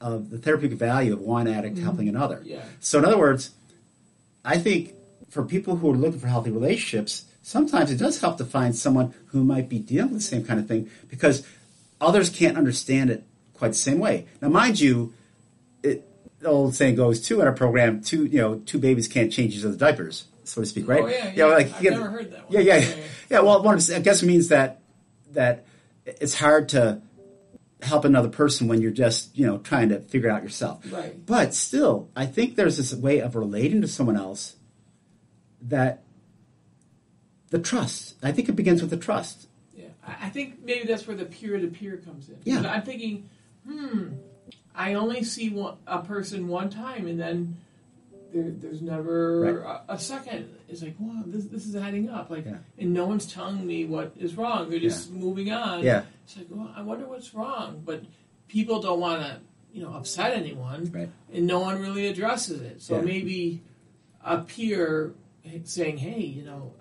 of 0.00 0.30
the 0.30 0.38
therapeutic 0.38 0.78
value 0.78 1.12
of 1.12 1.20
one 1.20 1.46
addict 1.46 1.76
mm-hmm. 1.76 1.84
helping 1.84 2.08
another. 2.08 2.40
Yeah. 2.44 2.62
So, 2.80 2.98
in 2.98 3.04
other 3.04 3.18
words, 3.18 3.50
I 4.44 4.58
think 4.58 4.94
for 5.28 5.44
people 5.44 5.76
who 5.76 5.90
are 5.92 5.96
looking 5.96 6.20
for 6.20 6.26
healthy 6.26 6.50
relationships, 6.50 7.24
sometimes 7.42 7.90
it 7.90 7.96
does 7.96 8.20
help 8.20 8.38
to 8.38 8.44
find 8.44 8.74
someone 8.74 9.14
who 9.26 9.44
might 9.44 9.68
be 9.68 9.78
dealing 9.78 10.10
with 10.12 10.20
the 10.20 10.24
same 10.26 10.44
kind 10.44 10.58
of 10.60 10.66
thing 10.66 10.90
because 11.08 11.46
others 12.00 12.30
can't 12.30 12.56
understand 12.56 13.10
it 13.10 13.24
quite 13.54 13.68
the 13.68 13.74
same 13.74 13.98
way. 13.98 14.26
Now, 14.40 14.48
mind 14.48 14.80
you, 14.80 15.12
it, 15.82 16.06
the 16.40 16.48
old 16.48 16.74
saying 16.74 16.96
goes 16.96 17.20
too 17.20 17.40
in 17.40 17.46
our 17.46 17.52
program: 17.52 18.02
two 18.02 18.24
you 18.24 18.38
know 18.40 18.56
two 18.60 18.78
babies 18.78 19.08
can't 19.08 19.30
change 19.32 19.56
each 19.56 19.64
other's 19.64 19.76
diapers, 19.76 20.24
so 20.44 20.60
to 20.62 20.66
speak, 20.66 20.88
right? 20.88 21.02
Oh, 21.02 21.06
yeah, 21.08 21.30
You 21.30 21.36
know, 21.36 21.48
yeah. 21.48 21.54
like, 21.54 21.74
I've 21.74 21.82
know, 21.82 21.90
never 21.90 22.10
heard 22.10 22.32
that 22.32 22.44
one. 22.44 22.52
Yeah, 22.52 22.60
yeah, 22.60 22.76
Yeah, 22.76 22.80
yeah. 22.80 22.94
yeah. 22.96 23.04
yeah. 23.30 23.40
well, 23.40 23.62
one, 23.62 23.78
I 23.94 23.98
guess 24.00 24.22
it 24.22 24.26
means 24.26 24.48
that 24.48 24.80
that 25.32 25.66
it's 26.06 26.34
hard 26.34 26.70
to 26.70 27.00
help 27.82 28.04
another 28.04 28.28
person 28.28 28.68
when 28.68 28.80
you're 28.80 28.90
just 28.90 29.36
you 29.36 29.46
know 29.46 29.58
trying 29.58 29.88
to 29.90 30.00
figure 30.00 30.30
out 30.30 30.42
yourself. 30.42 30.84
Right. 30.90 31.24
But 31.24 31.54
still, 31.54 32.08
I 32.14 32.26
think 32.26 32.56
there's 32.56 32.76
this 32.76 32.94
way 32.94 33.20
of 33.20 33.36
relating 33.36 33.80
to 33.82 33.88
someone 33.88 34.16
else 34.16 34.56
that 35.62 36.02
the 37.50 37.58
trust. 37.58 38.14
I 38.22 38.32
think 38.32 38.48
it 38.48 38.52
begins 38.52 38.80
with 38.80 38.90
the 38.90 38.96
trust. 38.96 39.48
Yeah, 39.74 39.88
I 40.06 40.28
think 40.28 40.64
maybe 40.64 40.86
that's 40.86 41.06
where 41.06 41.16
the 41.16 41.26
peer 41.26 41.58
to 41.58 41.66
peer 41.66 41.96
comes 41.96 42.28
in. 42.28 42.38
Yeah. 42.44 42.70
I'm 42.70 42.82
thinking, 42.82 43.28
hmm, 43.66 44.08
I 44.74 44.94
only 44.94 45.24
see 45.24 45.50
one, 45.50 45.76
a 45.86 46.02
person 46.02 46.48
one 46.48 46.70
time, 46.70 47.06
and 47.06 47.18
then 47.20 47.56
there, 48.32 48.50
there's 48.50 48.82
never 48.82 49.40
Right. 49.40 49.82
a, 49.88 49.94
a 49.94 49.98
second. 49.98 50.48
It's 50.68 50.82
like, 50.82 50.94
wow, 50.98 51.22
this, 51.26 51.44
this 51.46 51.66
is 51.66 51.76
adding 51.76 52.08
up. 52.08 52.30
Like, 52.30 52.46
Yeah. 52.46 52.58
and 52.78 52.92
no 52.94 53.06
one's 53.06 53.26
telling 53.32 53.66
me 53.66 53.84
what 53.84 54.12
is 54.16 54.36
wrong. 54.36 54.70
They're 54.70 54.78
just 54.78 55.10
moving 55.10 55.50
on. 55.52 55.82
Yeah. 55.82 56.02
It's 56.24 56.36
like, 56.36 56.46
well, 56.50 56.72
I 56.76 56.82
wonder 56.82 57.06
what's 57.06 57.34
wrong, 57.34 57.82
but 57.84 58.02
people 58.48 58.80
don't 58.80 59.00
want 59.00 59.22
to, 59.22 59.40
you 59.72 59.82
know, 59.82 59.92
upset 59.94 60.32
anyone, 60.36 60.90
Right. 60.92 61.08
and 61.32 61.46
no 61.46 61.60
one 61.60 61.80
really 61.80 62.06
addresses 62.08 62.60
it. 62.60 62.82
So 62.82 62.96
Yeah. 62.96 63.02
maybe 63.02 63.62
a 64.24 64.38
peer 64.38 65.14
saying, 65.64 65.98
hey, 65.98 66.20
you 66.20 66.44
know, 66.44 66.74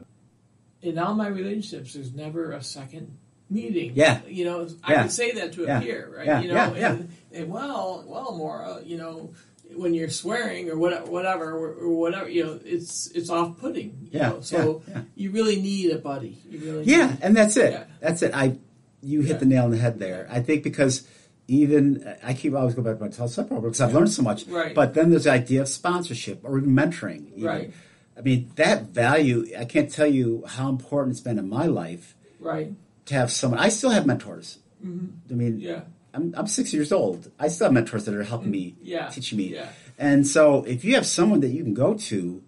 in 0.82 0.98
all 0.98 1.14
my 1.14 1.28
relationships, 1.28 1.94
there's 1.94 2.14
never 2.14 2.52
a 2.52 2.62
second 2.64 3.18
meeting. 3.50 3.94
Yeah. 3.96 4.22
You 4.28 4.46
know, 4.46 4.68
I 4.84 4.94
Yeah. 4.94 5.02
can 5.02 5.10
say 5.10 5.32
that 5.32 5.54
to 5.54 5.64
a 5.64 5.68
Yeah. 5.68 5.80
peer, 5.82 6.14
right? 6.18 6.26
Yeah. 6.26 6.42
You 6.42 6.48
know, 6.50 6.54
Yeah. 6.56 6.74
Yeah. 6.78 6.92
And, 6.94 7.10
and 7.34 7.50
well, 7.50 8.04
well, 8.08 8.36
Maura, 8.38 8.82
you 8.86 8.98
know, 8.98 9.32
when 9.76 9.94
you're 9.94 10.10
swearing 10.10 10.70
or 10.70 10.78
whatever, 10.78 11.10
whatever, 11.10 11.52
or, 11.52 11.74
or 11.74 11.90
whatever, 11.90 12.30
you 12.30 12.46
know, 12.46 12.60
it's 12.64 13.08
it's 13.08 13.30
off 13.30 13.58
putting. 13.60 14.10
Yeah, 14.12 14.30
know? 14.30 14.42
So 14.42 14.84
yeah, 14.88 14.96
yeah. 14.96 15.02
you 15.16 15.32
really 15.32 15.62
need 15.62 15.92
a 15.92 15.98
buddy. 15.98 16.38
You 16.50 16.60
really 16.60 16.84
Yeah, 16.86 17.16
and 17.22 17.36
that's 17.36 17.58
it. 17.58 17.74
Yeah. 17.74 17.84
That's 18.00 18.22
it. 18.22 18.34
I 18.34 18.58
you 19.02 19.22
hit 19.22 19.40
the 19.40 19.46
nail 19.46 19.66
on 19.66 19.72
the 19.72 19.78
head 19.78 20.00
there. 20.00 20.28
I 20.30 20.42
think 20.42 20.64
because 20.64 21.08
even 21.48 22.18
I 22.24 22.34
keep 22.34 22.54
always 22.54 22.76
go 22.76 22.82
back 22.82 22.98
to 22.98 23.02
my 23.02 23.10
12 23.10 23.32
step 23.32 23.48
program 23.48 23.72
because 23.72 23.82
I've 23.82 23.94
learned 23.94 24.12
so 24.12 24.22
much. 24.22 24.46
Right. 24.46 24.76
But 24.76 24.94
then 24.94 25.10
there's 25.10 25.24
the 25.24 25.32
idea 25.32 25.62
of 25.62 25.68
sponsorship 25.68 26.42
or 26.44 26.60
mentoring. 26.62 27.32
even. 27.36 27.48
Right. 27.48 27.74
I 28.18 28.22
mean 28.22 28.52
that 28.56 28.84
value. 28.84 29.48
I 29.58 29.66
can't 29.66 29.92
tell 29.92 30.08
you 30.08 30.44
how 30.48 30.70
important 30.70 31.14
it's 31.14 31.22
been 31.22 31.40
in 31.40 31.50
my 31.50 31.66
life 31.66 32.16
right. 32.40 32.74
to 33.06 33.14
have 33.14 33.32
someone. 33.32 33.60
I 33.60 33.70
still 33.70 33.92
have 33.92 34.06
mentors. 34.06 34.60
I 34.84 34.88
mean, 34.88 35.20
Mm-hmm. 35.30 35.60
Yeah. 35.60 35.82
I'm, 36.14 36.34
I'm 36.38 36.48
six 36.48 36.74
years 36.74 36.92
old. 36.92 37.32
I 37.40 37.48
still 37.50 37.66
have 37.68 37.74
mentors 37.74 38.06
that 38.06 38.16
are 38.16 38.24
helping 38.24 38.52
me, 38.52 38.76
Yeah. 38.82 39.08
teaching 39.10 39.38
me. 39.38 39.54
Yeah. 39.54 39.70
And 39.98 40.26
so 40.26 40.64
if 40.64 40.84
you 40.86 40.96
have 40.96 41.06
someone 41.06 41.40
that 41.42 41.50
you 41.50 41.64
can 41.64 41.74
go 41.74 41.94
to 41.94 42.44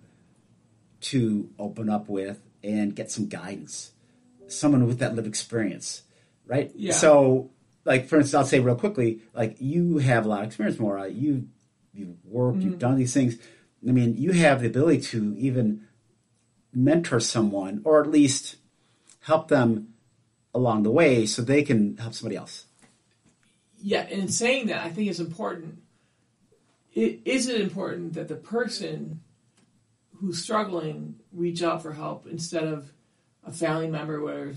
to 1.01 1.49
open 1.57 1.89
up 1.89 2.07
with 2.09 2.39
and 2.63 2.95
get 2.95 3.09
some 3.11 3.27
guidance, 3.27 3.91
someone 4.47 4.85
with 4.87 4.99
that 4.99 5.15
lived 5.15 5.27
experience, 5.27 6.03
right? 6.45 6.71
Yeah. 6.75 6.93
So, 6.93 7.49
like 7.85 8.07
for 8.07 8.17
instance, 8.17 8.35
I'll 8.35 8.45
say 8.45 8.59
real 8.59 8.75
quickly, 8.75 9.21
like 9.33 9.55
you 9.59 9.97
have 9.97 10.25
a 10.25 10.29
lot 10.29 10.41
of 10.41 10.47
experience, 10.47 10.79
Maura. 10.79 11.07
You 11.09 11.47
you've 11.93 12.23
worked, 12.25 12.59
Mm-hmm. 12.59 12.69
you've 12.69 12.79
done 12.79 12.95
these 12.97 13.13
things. 13.13 13.37
I 13.87 13.91
mean, 13.91 14.15
you 14.17 14.31
have 14.33 14.61
the 14.61 14.67
ability 14.67 15.01
to 15.01 15.35
even 15.37 15.87
mentor 16.73 17.19
someone, 17.19 17.81
or 17.83 18.01
at 18.01 18.09
least 18.09 18.57
help 19.21 19.47
them 19.49 19.89
along 20.53 20.83
the 20.83 20.91
way, 20.91 21.25
so 21.25 21.41
they 21.41 21.63
can 21.63 21.97
help 21.97 22.13
somebody 22.13 22.35
else. 22.35 22.65
Yeah, 23.81 24.01
and 24.01 24.21
in 24.23 24.27
saying 24.29 24.67
that, 24.67 24.85
I 24.85 24.89
think 24.89 25.09
it's 25.09 25.19
important. 25.19 25.79
It, 26.93 27.21
is 27.25 27.47
it 27.47 27.59
important 27.61 28.13
that 28.13 28.27
the 28.27 28.35
person 28.35 29.21
who's 30.17 30.41
struggling 30.43 31.15
reach 31.33 31.63
out 31.63 31.81
for 31.81 31.93
help 31.93 32.27
instead 32.27 32.63
of 32.65 32.91
a 33.43 33.51
family 33.51 33.87
member, 33.87 34.21
whatever, 34.21 34.53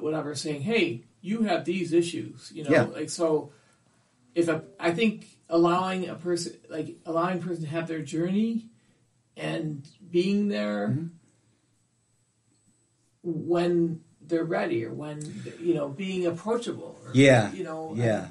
whatever 0.00 0.34
saying, 0.34 0.62
"Hey, 0.62 1.02
you 1.20 1.42
have 1.42 1.64
these 1.64 1.92
issues," 1.92 2.50
you 2.54 2.64
know, 2.64 2.70
Yeah. 2.70 2.82
like 2.84 3.10
so. 3.10 3.50
If 4.34 4.48
a, 4.48 4.64
I 4.80 4.92
think 4.92 5.26
allowing 5.50 6.08
a 6.08 6.14
person, 6.14 6.54
like 6.70 6.96
allowing 7.04 7.38
a 7.38 7.42
person 7.42 7.64
to 7.64 7.68
have 7.70 7.86
their 7.88 8.00
journey, 8.00 8.68
and 9.36 9.86
being 10.10 10.48
there 10.48 10.88
Mm-hmm. 10.88 11.06
when 13.22 14.00
they're 14.26 14.44
ready, 14.44 14.84
or 14.84 14.92
when 14.92 15.20
you 15.60 15.74
know, 15.74 15.88
being 15.88 16.26
approachable, 16.26 16.98
or, 17.04 17.10
Yeah. 17.14 17.52
you 17.52 17.64
know, 17.64 17.92
Yeah. 17.94 18.28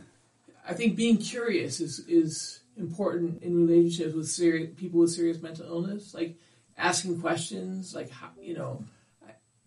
I 0.71 0.73
think 0.73 0.95
being 0.95 1.17
curious 1.17 1.79
is 1.79 1.99
is 2.07 2.59
important 2.77 3.43
in 3.43 3.67
relationships 3.67 4.13
with 4.15 4.27
serious 4.27 4.69
people 4.77 4.99
with 5.01 5.11
serious 5.11 5.41
mental 5.41 5.65
illness. 5.65 6.13
Like 6.13 6.37
asking 6.77 7.19
questions, 7.21 7.93
like 7.93 8.09
how 8.09 8.29
you 8.41 8.55
know, 8.55 8.83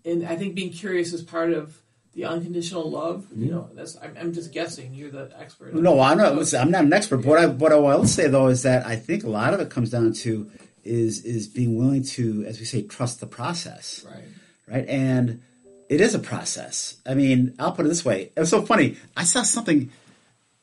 and 0.05 0.27
I 0.27 0.37
think 0.37 0.55
being 0.55 0.71
curious 0.73 1.13
is 1.13 1.23
part 1.23 1.53
of 1.53 1.81
the 2.15 2.25
unconditional 2.25 2.91
love. 2.91 3.27
You 3.35 3.51
know, 3.51 3.71
that's 3.75 3.97
I'm, 4.03 4.17
I'm 4.19 4.33
just 4.33 4.53
guessing. 4.53 4.95
You're 4.95 5.11
the 5.11 5.31
expert. 5.39 5.75
No, 5.75 6.01
I'm 6.01 6.19
not. 6.19 6.35
Listen, 6.37 6.61
I'm 6.61 6.71
not 6.71 6.85
an 6.85 6.93
expert. 6.93 7.19
But 7.19 7.27
what 7.27 7.39
I 7.39 7.47
what 7.47 7.73
I 7.73 7.77
will 7.77 8.07
say 8.07 8.29
though 8.29 8.49
is 8.49 8.63
that 8.63 8.87
I 8.87 8.97
think 8.97 9.25
a 9.25 9.29
lot 9.31 9.53
of 9.55 9.61
it 9.61 9.71
comes 9.71 9.91
down 9.91 10.13
to 10.25 10.51
is 10.85 11.25
is 11.25 11.47
being 11.49 11.77
willing 11.77 12.03
to, 12.03 12.45
as 12.47 12.59
we 12.59 12.65
say, 12.67 12.83
trust 12.83 13.21
the 13.21 13.27
process, 13.27 14.05
Right. 14.07 14.25
right? 14.69 14.89
And 14.89 15.43
it 15.89 16.01
is 16.01 16.15
a 16.15 16.19
process. 16.19 16.97
I 17.07 17.15
mean, 17.15 17.55
I'll 17.59 17.73
put 17.73 17.85
it 17.85 17.89
this 17.89 18.05
way. 18.05 18.33
It 18.37 18.41
was 18.41 18.51
so 18.51 18.63
funny. 18.63 18.97
I 19.17 19.25
saw 19.25 19.43
something. 19.43 19.91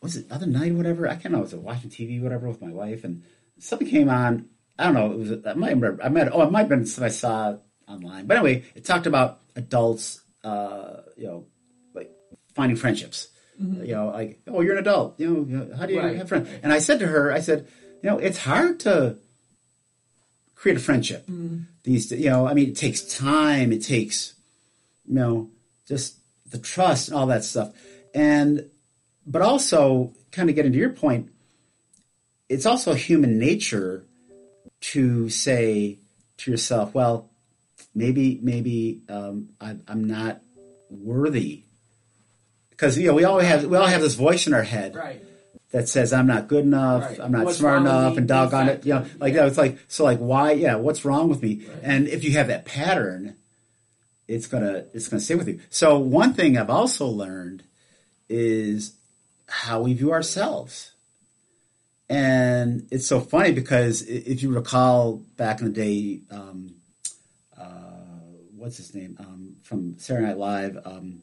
Was 0.01 0.15
it 0.15 0.29
the 0.29 0.35
other 0.35 0.47
night, 0.47 0.71
or 0.71 0.75
whatever? 0.75 1.07
I 1.07 1.15
can't 1.15 1.33
know. 1.33 1.41
Was 1.41 1.53
it 1.53 1.61
watching 1.61 1.89
TV, 1.89 2.21
whatever, 2.21 2.47
with 2.47 2.61
my 2.61 2.71
wife, 2.71 3.03
and 3.03 3.23
something 3.59 3.87
came 3.87 4.09
on. 4.09 4.47
I 4.79 4.85
don't 4.85 4.93
know. 4.95 5.11
It 5.11 5.17
was. 5.17 5.31
I 5.45 5.53
might 5.53 5.75
remember. 5.75 5.99
I 6.03 6.09
might. 6.09 6.29
Oh, 6.31 6.41
it 6.41 6.51
might 6.51 6.61
have 6.61 6.69
been 6.69 6.85
something 6.85 7.05
I 7.05 7.09
saw 7.09 7.55
online. 7.87 8.25
But 8.25 8.37
anyway, 8.37 8.63
it 8.73 8.83
talked 8.85 9.05
about 9.05 9.41
adults. 9.55 10.21
Uh, 10.43 11.01
you 11.17 11.27
know, 11.27 11.45
like 11.93 12.11
finding 12.55 12.77
friendships. 12.77 13.27
You 13.59 13.93
know, 13.93 14.07
like 14.07 14.41
oh, 14.47 14.61
you're 14.61 14.73
an 14.73 14.79
adult. 14.79 15.19
You 15.19 15.29
know, 15.29 15.45
you 15.47 15.57
know, 15.65 15.75
how 15.77 15.85
do 15.85 15.93
you 15.93 15.99
Right, 15.99 16.15
have 16.15 16.29
friends? 16.29 16.49
And 16.63 16.73
I 16.73 16.79
said 16.79 16.97
to 16.99 17.05
her, 17.07 17.31
I 17.31 17.41
said, 17.41 17.67
you 18.01 18.09
know, 18.09 18.17
it's 18.17 18.39
hard 18.39 18.79
to 18.81 19.17
create 20.55 20.77
a 20.77 20.79
friendship. 20.79 21.29
These, 21.83 22.11
you 22.11 22.31
know, 22.31 22.47
I 22.47 22.55
mean, 22.55 22.69
it 22.69 22.75
takes 22.75 23.01
time. 23.01 23.71
It 23.71 23.83
takes, 23.83 24.33
you 25.05 25.13
know, 25.13 25.51
just 25.87 26.17
the 26.49 26.57
trust 26.57 27.09
and 27.09 27.17
all 27.17 27.27
that 27.27 27.43
stuff. 27.43 27.71
And, 28.15 28.67
but 29.25 29.41
also, 29.41 30.13
kind 30.31 30.49
of 30.49 30.55
getting 30.55 30.71
to 30.71 30.77
your 30.77 30.89
point, 30.89 31.29
it's 32.49 32.65
also 32.65 32.93
human 32.93 33.37
nature 33.39 34.03
to 34.81 35.29
say 35.29 35.99
to 36.37 36.51
yourself, 36.51 36.93
well, 36.93 37.29
maybe, 37.93 38.39
maybe 38.41 39.01
um, 39.09 39.49
I, 39.59 39.75
I'm 39.87 40.05
not 40.05 40.41
worthy. 40.89 41.63
Because 42.69 42.97
you 42.97 43.07
know 43.07 43.13
we 43.13 43.23
all 43.23 43.39
have 43.39 43.63
we 43.65 43.77
all 43.77 43.85
have 43.85 44.01
this 44.01 44.15
voice 44.15 44.47
in 44.47 44.55
our 44.55 44.63
head 44.63 44.95
Right. 44.95 45.23
that 45.71 45.87
says 45.87 46.11
I'm 46.11 46.25
not 46.25 46.47
good 46.47 46.65
enough, 46.65 47.03
Right. 47.03 47.19
I'm 47.19 47.31
not 47.31 47.45
What's 47.45 47.59
smart 47.59 47.81
enough, 47.81 48.17
and 48.17 48.27
doggone 48.27 48.69
it, 48.69 48.85
you 48.85 48.95
know, 48.95 49.05
like 49.19 49.33
Yeah. 49.33 49.41
that. 49.41 49.47
It's 49.49 49.57
like 49.57 49.77
so, 49.87 50.03
like 50.03 50.17
why? 50.17 50.53
Yeah, 50.53 50.75
what's 50.75 51.05
wrong 51.05 51.29
with 51.29 51.43
me? 51.43 51.61
Right. 51.67 51.79
And 51.83 52.07
if 52.07 52.23
you 52.23 52.31
have 52.31 52.47
that 52.47 52.65
pattern, 52.65 53.35
it's 54.27 54.47
gonna 54.47 54.85
it's 54.95 55.07
gonna 55.07 55.21
stay 55.21 55.35
with 55.35 55.47
you. 55.47 55.59
So 55.69 55.99
one 55.99 56.33
thing 56.33 56.57
I've 56.57 56.71
also 56.71 57.05
learned 57.05 57.63
is 58.27 58.93
how 59.51 59.81
we 59.81 59.93
view 59.93 60.11
ourselves, 60.13 60.91
and 62.09 62.87
it's 62.91 63.05
so 63.07 63.19
funny 63.19 63.51
because 63.51 64.01
if 64.03 64.41
you 64.43 64.51
recall 64.53 65.21
back 65.37 65.59
in 65.61 65.67
the 65.67 65.71
day, 65.73 66.21
um, 66.31 66.75
uh, 67.57 67.63
what's 68.57 68.77
his 68.77 68.93
name 68.95 69.17
um, 69.19 69.55
from 69.63 69.97
Saturday 69.97 70.27
Night 70.27 70.37
Live. 70.37 70.77
Um, 70.85 71.21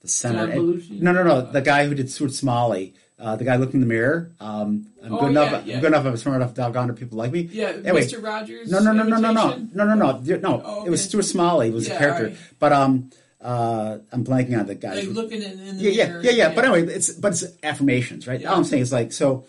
the. 0.00 0.08
John 0.08 0.88
No, 1.02 1.12
no, 1.12 1.22
no. 1.22 1.42
The 1.42 1.60
guy 1.60 1.86
who 1.86 1.94
did 1.94 2.10
Stuart 2.10 2.32
Smalley. 2.32 2.94
Uh, 3.18 3.36
the 3.36 3.44
guy 3.44 3.56
looked 3.56 3.74
in 3.74 3.80
the 3.80 3.86
mirror. 3.86 4.30
Um, 4.40 4.86
I'm 5.04 5.12
Oh, 5.14 5.20
good 5.20 5.30
enough. 5.32 5.66
yeah. 5.66 5.74
I'm 5.74 5.80
good 5.82 5.88
enough. 5.88 6.06
I'm 6.06 6.16
smart 6.16 6.36
enough. 6.40 6.54
Doggone 6.54 6.88
it, 6.88 6.96
people 6.96 7.18
like 7.18 7.30
me. 7.32 7.50
Yeah, 7.52 7.66
Anyway, 7.84 8.00
Mr. 8.06 8.22
Rogers. 8.24 8.70
No, 8.70 8.78
no, 8.78 8.92
no, 8.92 9.02
no, 9.02 9.18
no, 9.18 9.32
no, 9.32 9.32
no, 9.74 9.84
no, 9.84 9.94
no, 9.94 10.18
no. 10.24 10.36
no 10.38 10.62
Oh, 10.64 10.84
It 10.86 10.90
was. 10.90 11.04
Stuart 11.04 11.24
Smalley 11.24 11.70
was 11.70 11.84
the 11.86 11.92
Yeah, 11.92 11.98
character. 11.98 12.24
alright. 12.28 12.38
But 12.58 12.72
um, 12.72 13.10
uh, 13.40 13.98
I'm 14.12 14.24
blanking 14.24 14.58
on 14.58 14.66
the 14.66 14.74
guy. 14.74 14.94
Like 14.94 15.04
who- 15.04 15.12
looking 15.12 15.42
in, 15.42 15.58
in 15.58 15.76
the 15.78 15.82
yeah, 15.82 15.90
yeah, 15.90 16.08
mirror. 16.08 16.22
yeah, 16.24 16.30
yeah. 16.30 16.54
But 16.54 16.64
anyway, 16.64 16.92
it's 16.94 17.10
but 17.10 17.32
it's 17.32 17.44
affirmations, 17.62 18.26
right? 18.26 18.40
Yeah. 18.40 18.50
All 18.50 18.58
I'm 18.58 18.64
saying 18.64 18.82
is 18.82 18.92
like 18.92 19.12
so. 19.12 19.46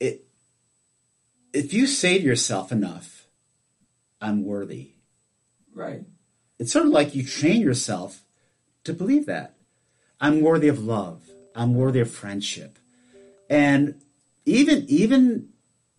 It 0.00 0.24
if 1.52 1.72
you 1.74 1.86
say 1.86 2.18
to 2.18 2.24
yourself 2.24 2.72
enough, 2.72 3.26
"I'm 4.20 4.44
worthy," 4.44 4.92
Right. 5.74 6.02
it's 6.58 6.72
sort 6.72 6.86
of 6.86 6.92
like 6.92 7.14
you 7.14 7.24
train 7.24 7.60
yourself 7.60 8.22
to 8.84 8.92
believe 8.92 9.26
that 9.26 9.54
I'm 10.20 10.40
worthy 10.40 10.68
of 10.68 10.82
love. 10.84 11.22
I'm 11.54 11.74
worthy 11.74 12.00
of 12.00 12.10
friendship, 12.10 12.78
and 13.48 14.00
even 14.46 14.84
even 14.88 15.48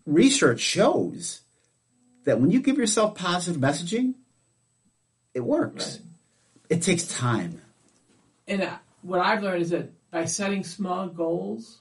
research 0.06 0.60
shows 0.62 1.42
that 2.26 2.40
when 2.42 2.52
you 2.52 2.60
give 2.62 2.78
yourself 2.78 3.16
positive 3.16 3.62
messaging, 3.62 4.16
it 5.34 5.42
works. 5.42 6.00
It 6.72 6.82
takes 6.82 7.04
time. 7.06 7.62
And 8.48 8.62
uh, 8.64 8.78
what 9.02 9.20
I've 9.20 9.44
learned 9.44 9.62
is 9.62 9.70
that 9.72 9.92
by 10.10 10.26
setting 10.26 10.64
small 10.64 11.08
goals 11.08 11.80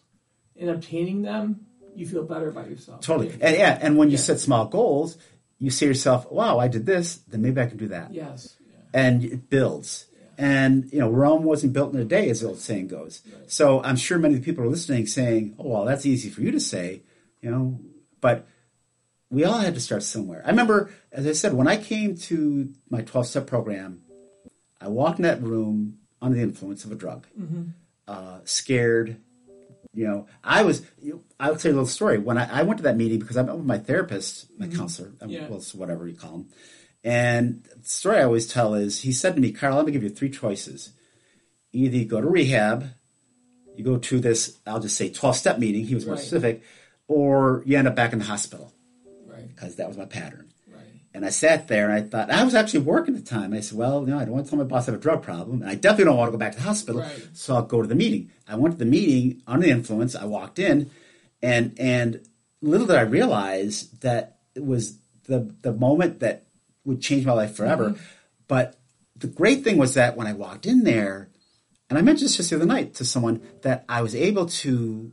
and 0.58 0.68
obtaining 0.68 1.22
them, 1.22 1.66
you 1.94 2.06
feel 2.06 2.24
better 2.24 2.48
about 2.48 2.68
yourself. 2.68 3.00
Totally. 3.00 3.30
And 3.40 3.56
yeah, 3.56 3.78
and 3.80 3.96
when 3.96 4.08
you 4.08 4.16
Yeah. 4.16 4.22
set 4.28 4.40
small 4.40 4.66
goals, 4.66 5.16
you 5.58 5.70
say 5.70 5.86
to 5.86 5.90
yourself, 5.90 6.30
"Wow, 6.30 6.58
I 6.58 6.68
did 6.68 6.86
this. 6.86 7.16
Then 7.28 7.42
maybe 7.42 7.60
I 7.60 7.66
can 7.66 7.76
do 7.78 7.88
that." 7.88 8.12
Yes. 8.12 8.56
Yeah. 8.68 8.76
and 9.04 9.24
it 9.24 9.48
builds. 9.48 10.06
And 10.38 10.90
you 10.92 10.98
know, 11.00 11.10
Rome 11.10 11.44
wasn't 11.44 11.72
built 11.72 11.92
in 11.94 12.00
a 12.00 12.04
day, 12.04 12.28
as 12.30 12.40
the 12.40 12.48
old 12.48 12.58
saying 12.58 12.88
goes. 12.88 13.22
So 13.46 13.82
I'm 13.82 13.96
sure 13.96 14.18
many 14.18 14.34
of 14.34 14.40
the 14.40 14.44
people 14.44 14.64
are 14.64 14.68
listening, 14.68 15.06
saying, 15.06 15.54
"Oh, 15.58 15.68
well, 15.68 15.84
that's 15.84 16.04
easy 16.06 16.30
for 16.30 16.40
you 16.40 16.50
to 16.50 16.60
say," 16.60 17.02
you 17.42 17.50
know, 17.50 17.78
but 18.20 18.46
we 19.30 19.44
all 19.44 19.58
had 19.60 19.74
to 19.74 19.80
start 19.80 20.02
somewhere. 20.02 20.42
I 20.44 20.50
remember, 20.50 20.90
as 21.12 21.26
I 21.26 21.32
said, 21.32 21.52
when 21.54 21.68
I 21.68 21.76
came 21.76 22.16
to 22.28 22.72
my 22.88 23.02
12 23.02 23.26
step 23.28 23.46
program, 23.46 24.02
I 24.80 24.88
walked 24.88 25.18
in 25.18 25.24
that 25.24 25.42
room 25.42 25.98
under 26.22 26.36
the 26.36 26.42
influence 26.42 26.84
of 26.84 26.92
a 26.92 26.94
drug, 26.94 27.26
mm-hmm. 27.38 27.70
uh, 28.08 28.38
scared. 28.44 29.18
You 29.92 30.06
know, 30.06 30.26
I 30.44 30.62
was. 30.62 30.82
You 31.00 31.24
I'll 31.38 31.56
tell 31.56 31.70
you 31.70 31.76
a 31.76 31.80
little 31.80 31.86
story. 31.86 32.18
When 32.18 32.38
I, 32.38 32.60
I 32.60 32.62
went 32.62 32.78
to 32.78 32.84
that 32.84 32.96
meeting 32.96 33.18
because 33.18 33.36
I 33.36 33.42
met 33.42 33.56
with 33.56 33.64
my 33.66 33.78
therapist, 33.78 34.46
my 34.58 34.66
mm-hmm. 34.66 34.78
counselor, 34.78 35.12
I 35.20 35.26
mean, 35.26 35.42
Yeah. 35.42 35.48
well, 35.48 35.60
whatever 35.74 36.06
you 36.06 36.16
call 36.16 36.34
him. 36.36 36.46
And 37.02 37.64
the 37.82 37.88
story 37.88 38.18
I 38.18 38.24
always 38.24 38.46
tell 38.46 38.74
is 38.74 39.00
he 39.02 39.12
said 39.12 39.34
to 39.34 39.40
me, 39.40 39.52
Karl, 39.52 39.76
let 39.76 39.86
me 39.86 39.92
give 39.92 40.02
you 40.02 40.10
three 40.10 40.30
choices. 40.30 40.92
Either 41.72 41.96
you 41.96 42.04
go 42.04 42.20
to 42.20 42.28
rehab, 42.28 42.90
you 43.76 43.84
go 43.84 43.96
to 43.96 44.20
this, 44.20 44.58
I'll 44.66 44.80
just 44.80 44.96
say 44.96 45.08
12 45.08 45.36
step 45.36 45.58
meeting, 45.58 45.86
he 45.86 45.94
was 45.94 46.04
more 46.04 46.16
Right. 46.16 46.20
specific, 46.22 46.62
or 47.08 47.62
you 47.64 47.78
end 47.78 47.88
up 47.88 47.96
back 47.96 48.12
in 48.12 48.18
the 48.18 48.24
hospital 48.26 48.74
Right. 49.26 49.48
because 49.48 49.76
that 49.76 49.88
was 49.88 49.96
my 49.96 50.04
pattern. 50.04 50.49
And 51.12 51.26
I 51.26 51.30
sat 51.30 51.66
there 51.66 51.90
and 51.90 51.92
I 51.92 52.02
thought, 52.02 52.30
I 52.30 52.44
was 52.44 52.54
actually 52.54 52.80
working 52.80 53.16
at 53.16 53.24
the 53.24 53.30
time. 53.30 53.52
I 53.52 53.60
said, 53.60 53.76
well, 53.76 54.02
you 54.02 54.08
know, 54.14 54.18
I 54.18 54.24
don't 54.24 54.34
want 54.34 54.46
to 54.46 54.50
tell 54.50 54.58
my 54.58 54.64
boss 54.64 54.86
I 54.88 54.92
have 54.92 55.00
a 55.00 55.02
drug 55.02 55.22
problem. 55.22 55.60
And 55.62 55.70
I 55.70 55.74
definitely 55.74 56.04
don't 56.04 56.16
want 56.16 56.28
to 56.28 56.32
go 56.32 56.38
back 56.38 56.52
to 56.52 56.58
the 56.58 56.64
hospital. 56.64 57.00
Right. 57.00 57.28
So 57.32 57.56
I'll 57.56 57.62
go 57.62 57.82
to 57.82 57.88
the 57.88 57.96
meeting. 57.96 58.30
I 58.46 58.54
went 58.54 58.74
to 58.74 58.78
the 58.78 58.90
meeting 58.90 59.42
under 59.46 59.66
the 59.66 59.72
influence. 59.72 60.14
I 60.14 60.24
walked 60.26 60.60
in 60.60 60.90
and, 61.42 61.74
and 61.80 62.20
little 62.62 62.86
did 62.86 62.96
I 62.96 63.02
realize 63.02 63.88
that 64.02 64.38
it 64.54 64.64
was 64.64 64.98
the, 65.24 65.52
the 65.62 65.72
moment 65.72 66.20
that 66.20 66.44
would 66.84 67.00
change 67.00 67.26
my 67.26 67.32
life 67.32 67.56
forever. 67.56 67.90
Mm-hmm. 67.90 68.02
But 68.46 68.78
the 69.16 69.26
great 69.26 69.64
thing 69.64 69.78
was 69.78 69.94
that 69.94 70.16
when 70.16 70.26
I 70.28 70.32
walked 70.32 70.64
in 70.64 70.84
there, 70.84 71.28
and 71.88 71.98
I 71.98 72.02
mentioned 72.02 72.26
this 72.28 72.36
just 72.36 72.50
the 72.50 72.56
other 72.56 72.66
night 72.66 72.94
to 72.94 73.04
someone, 73.04 73.42
that 73.62 73.84
I 73.88 74.00
was 74.02 74.14
able 74.14 74.46
to 74.46 75.12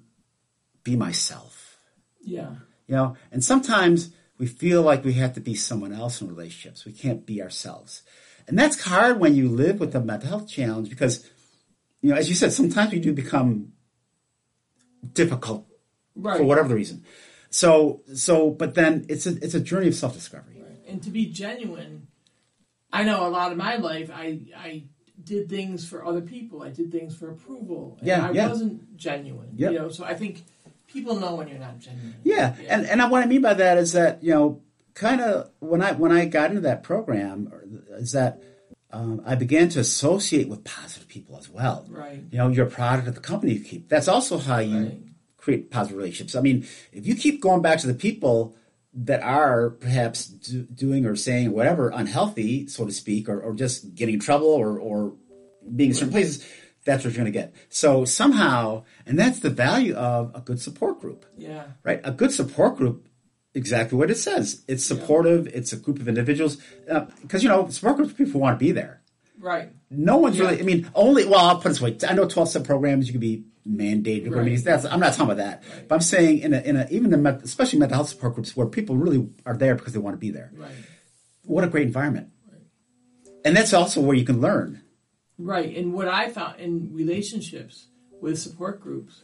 be 0.84 0.96
myself 0.96 1.76
Yeah. 2.22 2.52
you 2.88 2.96
know 2.96 3.18
and 3.32 3.44
sometimes 3.44 4.12
we 4.38 4.46
feel 4.48 4.82
like 4.84 5.04
we 5.04 5.14
have 5.14 5.34
to 5.34 5.42
be 5.42 5.56
someone 5.56 5.94
else 5.94 6.22
in 6.22 6.28
relationships. 6.28 6.86
We 6.86 6.92
can't 6.94 7.26
be 7.26 7.42
ourselves. 7.42 8.04
And 8.48 8.58
that's 8.58 8.82
hard 8.84 9.20
when 9.20 9.36
you 9.36 9.50
live 9.50 9.80
with 9.80 9.96
a 9.96 10.00
mental 10.00 10.30
health 10.30 10.48
challenge 10.48 10.90
because 10.90 11.26
you 12.02 12.10
know 12.12 12.16
as 12.16 12.30
you 12.30 12.36
said 12.36 12.54
sometimes 12.54 12.92
we 12.92 13.00
do 13.00 13.14
become 13.14 13.74
difficult 15.14 15.66
Right. 16.16 16.38
for 16.38 16.44
whatever 16.46 16.68
the 16.70 16.76
reason. 16.76 17.04
So 17.50 18.02
so 18.16 18.50
but 18.50 18.74
then 18.76 19.06
it's 19.10 19.26
a 19.28 19.32
it's 19.44 19.54
a 19.54 19.60
journey 19.60 19.88
of 19.88 19.96
self-discovery. 19.96 20.56
And 20.88 21.04
to 21.04 21.10
be 21.10 21.26
genuine 21.28 22.08
i 22.94 23.04
know 23.04 23.28
a 23.28 23.30
lot 23.30 23.52
of 23.52 23.58
my 23.58 23.76
life 23.76 24.10
i 24.14 24.40
i 24.56 24.84
did 25.22 25.50
things 25.50 25.86
for 25.88 26.06
other 26.06 26.22
people. 26.22 26.62
I 26.64 26.70
did 26.70 26.92
things 26.92 27.16
for 27.18 27.30
approval. 27.30 27.98
And 28.00 28.08
Yeah, 28.08 28.28
i 28.28 28.32
yeah. 28.32 28.48
wasn't 28.48 28.96
genuine 28.96 29.50
Yep. 29.56 29.72
you 29.72 29.80
know? 29.80 29.90
So 29.90 30.06
i 30.06 30.14
think 30.14 30.44
people 30.88 31.16
know 31.20 31.36
when 31.36 31.48
you're 31.48 31.60
not 31.60 31.80
genuine 31.80 32.16
Yeah, 32.24 32.56
and 32.68 32.86
and 32.86 33.12
what 33.12 33.24
I 33.24 33.28
mean 33.28 33.42
by 33.42 33.54
that 33.54 33.78
is 33.78 33.94
that 33.94 34.24
you 34.24 34.34
know, 34.34 34.62
kind 34.94 35.22
of 35.22 35.52
when 35.60 35.82
I 35.82 35.92
when 35.94 36.12
I 36.12 36.26
got 36.26 36.50
into 36.50 36.62
that 36.62 36.84
program, 36.84 37.52
is 37.92 38.14
that 38.14 38.42
um, 38.92 39.22
I 39.26 39.36
began 39.36 39.70
to 39.70 39.80
associate 39.80 40.48
with 40.48 40.64
positive 40.64 41.08
people 41.08 41.38
as 41.38 41.50
well. 41.50 41.86
Right. 41.90 42.24
You 42.32 42.38
know, 42.38 42.48
you're 42.48 42.68
a 42.68 42.70
product 42.70 43.08
of 43.08 43.16
the 43.16 43.22
company 43.22 43.54
you 43.54 43.64
keep. 43.64 43.90
That's 43.90 44.08
also 44.08 44.38
how 44.38 44.60
you 44.60 44.78
Right. 44.78 45.00
create 45.36 45.72
positive 45.72 45.98
relationships. 45.98 46.36
I 46.36 46.42
mean, 46.42 46.66
if 46.94 47.06
you 47.06 47.16
keep 47.16 47.42
going 47.42 47.62
back 47.62 47.80
to 47.80 47.88
the 47.88 47.94
people 47.94 48.56
that 48.94 49.22
are 49.22 49.72
perhaps 49.72 50.26
do, 50.26 50.64
doing 50.64 51.06
or 51.06 51.16
saying 51.16 51.52
whatever 51.52 51.90
unhealthy, 51.90 52.68
so 52.68 52.86
to 52.86 52.92
speak, 52.92 53.30
or, 53.30 53.40
or 53.42 53.54
just 53.54 53.94
getting 53.94 54.16
in 54.16 54.20
trouble 54.22 54.48
or 54.48 54.80
or 54.80 55.14
being 55.76 55.90
in 55.92 55.96
certain 55.96 56.12
places. 56.12 56.46
That's 56.88 57.04
what 57.04 57.14
you're 57.14 57.24
going 57.24 57.34
to 57.34 57.40
get. 57.42 57.54
So 57.70 57.90
somehow, 58.06 58.84
and 59.06 59.20
that's 59.22 59.40
the 59.42 59.50
value 59.68 59.94
of 59.94 60.32
a 60.34 60.42
good 60.48 60.60
support 60.68 60.96
group 61.02 61.22
yeah 61.38 61.64
right? 61.88 62.00
A 62.04 62.14
good 62.22 62.32
support 62.40 62.78
group, 62.80 62.98
exactly 63.54 63.96
what 64.00 64.10
it 64.10 64.18
says. 64.28 64.64
It's 64.68 64.86
supportive. 64.92 65.42
It's 65.58 65.72
a 65.74 65.78
group 65.86 66.00
of 66.00 66.08
individuals 66.08 66.54
uh, 66.94 67.02
because 67.22 67.44
you 67.44 67.50
know 67.50 67.68
support 67.70 67.98
groups 67.98 68.14
people 68.14 68.40
want 68.46 68.54
to 68.58 68.64
be 68.68 68.72
there. 68.82 68.96
right 69.52 69.70
No 69.92 70.16
one's 70.24 70.38
Yeah. 70.38 70.46
really. 70.46 70.60
I 70.64 70.64
mean, 70.72 70.82
only. 70.96 71.24
Well, 71.32 71.40
I'll 71.48 71.58
put 71.62 71.68
it 71.68 71.74
this 71.76 71.82
way. 71.82 71.98
I 72.10 72.14
know 72.18 72.26
twelve 72.36 72.50
step 72.50 72.64
programs 72.64 73.04
you 73.08 73.14
can 73.18 73.22
be 73.32 73.36
mandated 73.68 74.24
to 74.24 74.30
go 74.30 74.36
to 74.36 74.36
Right. 74.38 74.46
meetings. 74.46 74.64
That's 74.64 74.86
I'm 74.94 75.02
not 75.06 75.12
talking 75.14 75.32
about 75.32 75.44
that. 75.46 75.56
Right. 75.70 75.88
But 75.88 75.96
I'm 75.96 76.02
saying 76.16 76.40
in 76.46 76.52
a, 76.58 76.60
in 76.70 76.76
a 76.82 76.88
even 76.98 77.14
in 77.14 77.20
especially 77.28 77.80
mental 77.80 77.98
health 78.00 78.10
support 78.14 78.32
groups 78.36 78.56
where 78.58 78.68
people 78.78 78.96
really 79.06 79.22
are 79.46 79.58
there 79.64 79.76
because 79.76 79.92
they 79.94 80.00
want 80.08 80.14
to 80.18 80.24
be 80.28 80.32
there. 80.40 80.50
right 80.56 80.72
What 81.54 81.64
a 81.66 81.70
great 81.74 81.88
environment. 81.92 82.28
Right. 82.52 82.62
And 83.46 83.52
that's 83.58 83.74
also 83.74 84.00
where 84.02 84.16
you 84.22 84.26
can 84.32 84.40
learn. 84.50 84.82
Right 85.38 85.76
and 85.78 85.94
what 85.94 86.08
i 86.08 86.30
found 86.30 86.60
in 86.60 86.90
relationships 86.94 87.88
with 88.22 88.38
support 88.40 88.82
groups 88.82 89.22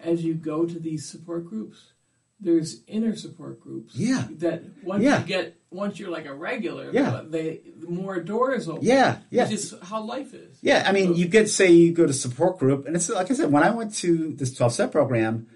as 0.00 0.24
you 0.24 0.34
go 0.34 0.66
to 0.66 0.78
these 0.78 1.04
support 1.08 1.44
groups 1.46 1.92
there's 2.40 2.80
inner 2.88 3.14
support 3.14 3.60
groups 3.60 3.94
Yeah. 3.94 4.26
that 4.38 4.64
once 4.82 5.04
Yeah. 5.04 5.20
you 5.20 5.26
get 5.26 5.56
once 5.70 5.98
you're 6.00 6.10
like 6.10 6.26
a 6.26 6.34
regular 6.34 6.90
Yeah. 6.92 7.22
they 7.28 7.60
more 7.88 8.18
doors 8.20 8.68
open 8.68 8.84
Yeah, 8.84 9.18
yeah. 9.30 9.44
which 9.44 9.52
is 9.54 9.74
how 9.82 10.02
life 10.02 10.34
is 10.34 10.58
Yeah, 10.60 10.82
I 10.84 10.90
mean, 10.92 11.08
So- 11.12 11.14
you 11.20 11.26
get 11.28 11.48
say 11.48 11.70
you 11.70 11.92
go 11.92 12.04
to 12.06 12.12
support 12.12 12.58
group, 12.58 12.86
and 12.86 12.96
it's 12.96 13.08
like 13.08 13.30
I 13.30 13.34
said, 13.34 13.52
when 13.52 13.62
I 13.62 13.70
went 13.70 13.94
to 13.96 14.32
this 14.34 14.52
twelve 14.56 14.72
step 14.72 14.90
program, 14.92 15.46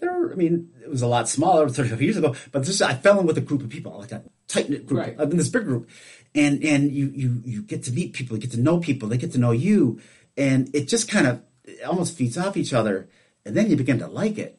there, 0.00 0.32
I 0.32 0.36
mean, 0.36 0.70
it 0.84 0.88
was 0.90 1.02
a 1.02 1.06
lot 1.08 1.28
smaller, 1.28 1.68
thirty 1.68 1.88
five 1.88 2.00
years 2.02 2.16
ago, 2.16 2.34
but 2.52 2.64
this 2.64 2.80
I 2.80 2.94
fell 2.94 3.18
in 3.20 3.26
with 3.26 3.38
a 3.38 3.40
group 3.48 3.62
of 3.62 3.68
people, 3.68 3.98
like 3.98 4.12
a 4.12 4.22
tight 4.46 4.70
knit 4.70 4.86
group, 4.86 5.00
Right. 5.00 5.18
uh, 5.18 5.24
in 5.28 5.36
this 5.36 5.48
big 5.48 5.64
group, 5.64 5.88
and 6.36 6.62
and 6.62 6.92
you 6.92 7.10
you 7.14 7.42
you 7.44 7.62
get 7.62 7.82
to 7.84 7.92
meet 7.92 8.12
people, 8.12 8.36
you 8.36 8.42
get 8.42 8.52
to 8.52 8.60
know 8.60 8.78
people, 8.78 9.08
they 9.08 9.16
get 9.16 9.32
to 9.32 9.38
know 9.38 9.50
you, 9.50 10.00
and 10.36 10.72
it 10.74 10.86
just 10.86 11.08
kind 11.08 11.26
of 11.26 11.42
it 11.64 11.82
almost 11.82 12.16
feeds 12.16 12.38
off 12.38 12.56
each 12.56 12.72
other, 12.72 13.08
and 13.44 13.56
then 13.56 13.70
you 13.70 13.76
begin 13.76 13.98
to 13.98 14.06
like 14.06 14.38
it, 14.38 14.58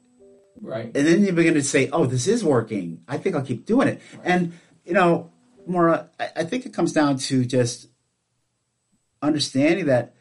right 0.60 0.86
and 0.86 1.08
then 1.08 1.24
you 1.24 1.32
begin 1.32 1.54
to 1.54 1.63
say, 1.63 1.90
"Oh, 1.92 2.06
this 2.06 2.28
is 2.28 2.44
working. 2.44 3.04
I 3.08 3.18
think 3.18 3.36
I'll 3.36 3.46
keep 3.46 3.66
doing 3.66 3.88
it." 3.88 4.02
And 4.24 4.54
you 4.84 4.94
know, 4.94 5.32
Maura, 5.66 6.10
I, 6.20 6.30
I 6.38 6.44
think 6.44 6.66
it 6.66 6.74
comes 6.74 6.92
down 6.92 7.20
to 7.20 7.46
just 7.46 7.88
understanding 9.22 9.86
that 9.86 10.16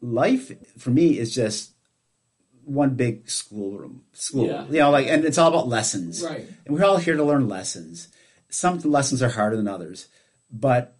life 0.00 0.52
for 0.78 0.90
me 0.90 1.18
is 1.18 1.34
just 1.34 1.72
one 2.64 2.94
big 2.94 3.28
schoolroom 3.28 4.02
school. 4.12 4.46
Yeah. 4.46 4.66
You 4.66 4.78
know, 4.80 4.90
like, 4.90 5.06
and 5.06 5.24
it's 5.24 5.38
all 5.38 5.48
about 5.48 5.68
lessons. 5.68 6.22
Right. 6.22 6.46
And 6.66 6.76
we're 6.76 6.84
all 6.84 6.98
here 6.98 7.16
to 7.16 7.24
learn 7.24 7.48
lessons. 7.48 8.08
Some 8.50 8.78
lessons 8.80 9.22
are 9.22 9.30
harder 9.30 9.56
than 9.56 9.68
others, 9.68 10.08
but 10.50 10.96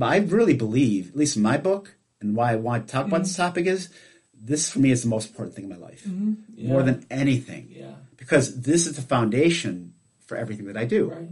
I 0.00 0.18
really 0.18 0.54
believe, 0.54 1.10
at 1.10 1.16
least 1.16 1.36
in 1.36 1.42
my 1.42 1.56
book, 1.56 1.96
and 2.20 2.34
why 2.34 2.52
I 2.52 2.56
want 2.56 2.86
to 2.86 2.92
talk 2.92 3.06
about 3.06 3.22
this 3.22 3.32
mm-hmm. 3.32 3.42
topic 3.42 3.66
is 3.66 3.90
this 4.34 4.70
for 4.70 4.78
me 4.78 4.90
is 4.90 5.02
the 5.02 5.08
most 5.08 5.30
important 5.30 5.56
thing 5.56 5.64
in 5.64 5.70
my 5.70 5.76
life, 5.76 6.04
mm-hmm. 6.04 6.68
more 6.68 6.80
Yeah. 6.80 6.86
than 6.86 7.06
anything, 7.10 7.68
yeah. 7.70 7.94
Because 8.16 8.62
this 8.62 8.86
is 8.86 8.96
the 8.96 9.02
foundation 9.02 9.94
for 10.26 10.36
everything 10.36 10.66
that 10.66 10.76
I 10.76 10.84
do. 10.84 11.10
Right. 11.10 11.28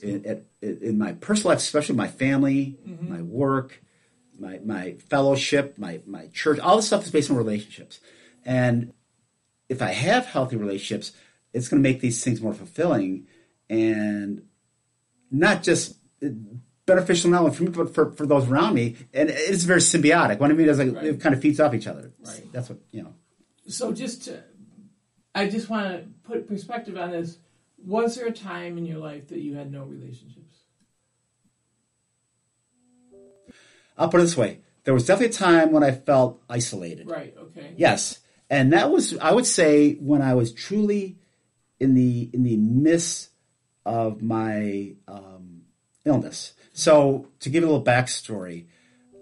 In, 0.00 0.26
at- 0.26 0.44
in 0.62 0.98
my 0.98 1.12
personal 1.12 1.50
life, 1.50 1.58
especially 1.58 1.94
my 1.94 2.08
family, 2.08 2.78
mm-hmm. 2.86 3.12
my 3.12 3.22
work, 3.22 3.82
my, 4.38 4.58
my 4.64 4.94
fellowship, 5.08 5.78
my, 5.78 6.00
my 6.06 6.28
church, 6.28 6.58
all 6.58 6.76
this 6.76 6.86
stuff 6.86 7.04
is 7.04 7.10
based 7.10 7.30
on 7.30 7.36
relationships. 7.36 8.00
And 8.44 8.92
if 9.68 9.80
I 9.80 9.92
have 9.92 10.26
healthy 10.26 10.56
relationships, 10.56 11.12
it's 11.52 11.68
going 11.68 11.82
to 11.82 11.88
make 11.88 12.00
these 12.00 12.24
things 12.24 12.40
more 12.40 12.54
fulfilling. 12.54 13.26
And 13.70 14.42
not 15.30 15.62
just 15.62 15.96
beneficial 16.86 17.30
not 17.30 17.42
only 17.42 17.54
for 17.54 17.62
me, 17.64 17.70
but 17.70 17.94
for, 17.94 18.12
for 18.12 18.26
those 18.26 18.48
around 18.48 18.74
me. 18.74 18.96
And 19.14 19.30
it's 19.30 19.64
very 19.64 19.80
symbiotic. 19.80 20.38
What 20.38 20.50
I 20.50 20.54
mean 20.54 20.68
is 20.68 20.78
like 20.78 20.94
Right. 20.94 21.04
it 21.06 21.20
kind 21.20 21.34
of 21.34 21.40
feeds 21.40 21.60
off 21.60 21.74
each 21.74 21.86
other. 21.86 22.12
Right. 22.24 22.52
That's 22.52 22.68
what, 22.68 22.78
you 22.90 23.02
know. 23.02 23.14
So 23.68 23.92
just 23.92 24.24
to, 24.24 24.42
I 25.34 25.48
just 25.48 25.68
want 25.70 25.86
to 25.88 26.08
put 26.24 26.48
perspective 26.48 26.96
on 26.96 27.10
this. 27.10 27.38
Was 27.84 28.16
there 28.16 28.26
a 28.26 28.32
time 28.32 28.78
in 28.78 28.86
your 28.86 28.98
life 28.98 29.28
that 29.28 29.38
you 29.40 29.54
had 29.56 29.72
no 29.72 29.84
relationships? 29.84 30.56
I'll 33.98 34.08
put 34.08 34.20
it 34.20 34.24
this 34.24 34.36
way. 34.36 34.60
There 34.84 34.94
was 34.94 35.06
definitely 35.06 35.34
a 35.34 35.38
time 35.38 35.72
when 35.72 35.84
I 35.84 35.92
felt 35.92 36.40
isolated. 36.48 37.08
Right. 37.10 37.34
Okay. 37.38 37.74
Yes, 37.76 38.18
and 38.50 38.72
that 38.72 38.90
was 38.90 39.16
I 39.18 39.32
would 39.32 39.46
say 39.46 39.94
when 39.94 40.22
I 40.22 40.34
was 40.34 40.52
truly 40.52 41.18
in 41.78 41.94
the 41.94 42.30
in 42.32 42.42
the 42.42 42.56
midst 42.56 43.30
of 43.84 44.22
my 44.22 44.94
um, 45.06 45.51
illness. 46.04 46.54
So 46.72 47.28
to 47.40 47.50
give 47.50 47.62
you 47.62 47.68
a 47.68 47.70
little 47.70 47.84
backstory, 47.84 48.64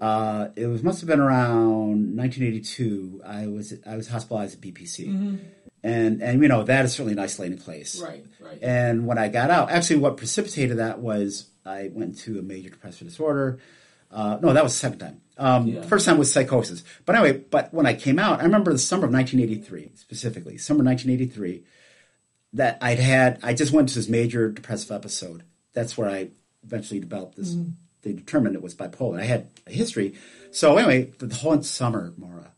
uh, 0.00 0.48
it 0.56 0.66
was 0.66 0.82
must 0.82 1.00
have 1.00 1.08
been 1.08 1.20
around 1.20 2.16
1982. 2.16 3.22
I 3.26 3.46
was 3.46 3.74
I 3.86 3.96
was 3.96 4.08
hospitalized 4.08 4.54
at 4.54 4.60
BPC, 4.60 5.40
and 5.82 6.22
and 6.22 6.42
you 6.42 6.48
know 6.48 6.62
that 6.62 6.84
is 6.84 6.92
certainly 6.92 7.12
an 7.12 7.18
isolating 7.18 7.58
place. 7.58 8.00
Right. 8.00 8.24
Right. 8.40 8.58
And 8.62 9.06
when 9.06 9.18
I 9.18 9.28
got 9.28 9.50
out, 9.50 9.70
actually, 9.70 9.96
what 9.96 10.16
precipitated 10.16 10.78
that 10.78 11.00
was 11.00 11.50
I 11.66 11.90
went 11.92 12.18
to 12.20 12.38
a 12.38 12.42
major 12.42 12.70
depressive 12.70 13.08
disorder. 13.08 13.58
Uh, 14.10 14.38
no, 14.42 14.52
that 14.52 14.64
was 14.64 14.72
the 14.72 14.78
second 14.78 14.98
time. 14.98 15.20
Um, 15.38 15.68
Yeah. 15.68 15.82
First 15.82 16.04
time 16.06 16.18
was 16.18 16.32
psychosis. 16.32 16.82
But 17.06 17.14
anyway, 17.14 17.44
but 17.50 17.72
when 17.72 17.86
I 17.86 17.94
came 17.94 18.18
out, 18.18 18.40
I 18.40 18.42
remember 18.44 18.72
the 18.72 18.78
summer 18.78 19.04
of 19.06 19.12
1983 19.12 19.92
specifically, 19.94 20.58
summer 20.58 20.82
1983, 20.82 21.62
that 22.54 22.78
I'd 22.80 22.98
had. 22.98 23.38
I 23.42 23.54
just 23.54 23.70
went 23.72 23.88
to 23.90 23.94
this 23.94 24.08
major 24.08 24.50
depressive 24.50 24.90
episode. 24.90 25.44
That's 25.74 25.96
where 25.96 26.10
I 26.10 26.30
eventually 26.64 27.00
developed 27.00 27.36
this. 27.36 27.54
Mm-hmm. 27.54 27.70
They 28.02 28.12
determined 28.12 28.54
it 28.56 28.62
was 28.62 28.74
bipolar. 28.74 29.20
I 29.20 29.24
had 29.24 29.48
a 29.66 29.70
history. 29.72 30.14
So 30.52 30.76
anyway, 30.78 31.12
the 31.18 31.34
whole 31.34 31.62
summer, 31.62 32.12
Maura, 32.16 32.52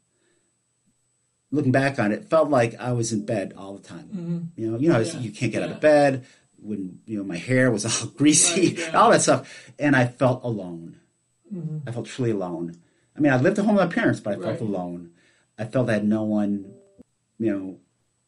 looking 1.51 1.73
back 1.73 1.99
on 1.99 2.12
it, 2.12 2.25
felt 2.31 2.49
like 2.51 2.79
I 2.81 2.93
was 2.93 3.12
in 3.12 3.25
bed 3.27 3.55
all 3.57 3.75
the 3.77 3.87
time. 3.87 4.05
Mm-hmm. 4.15 4.38
You 4.61 4.71
know, 4.71 4.79
you 4.79 4.88
know, 4.93 5.01
Yeah. 5.01 5.19
you 5.19 5.31
can't 5.33 5.53
get 5.53 5.62
out 5.62 5.71
of 5.71 5.81
bed. 5.81 6.27
When 6.65 7.01
you 7.07 7.19
know 7.19 7.25
my 7.25 7.37
hair 7.38 7.73
was 7.73 7.85
all 7.85 8.09
greasy, 8.17 8.69
Right, 8.69 8.79
yeah. 8.79 8.99
all 9.01 9.11
that 9.11 9.23
stuff, 9.23 9.73
and 9.81 9.97
I 9.97 10.07
felt 10.07 10.45
alone. 10.45 11.01
Mm-hmm. 11.53 11.88
I 11.88 11.93
felt 11.93 12.07
truly 12.07 12.31
alone. 12.31 12.77
I 13.17 13.21
mean, 13.21 13.33
I 13.33 13.37
lived 13.37 13.59
at 13.59 13.65
home 13.65 13.75
with 13.75 13.85
my 13.88 13.93
parents, 13.93 14.21
but 14.21 14.31
I 14.35 14.37
felt 14.37 14.47
Right. 14.47 14.61
alone. 14.61 15.11
I 15.59 15.65
felt 15.65 15.91
I 15.91 15.95
had 15.95 16.07
no 16.07 16.23
one, 16.23 16.73
you 17.38 17.51
know, 17.53 17.79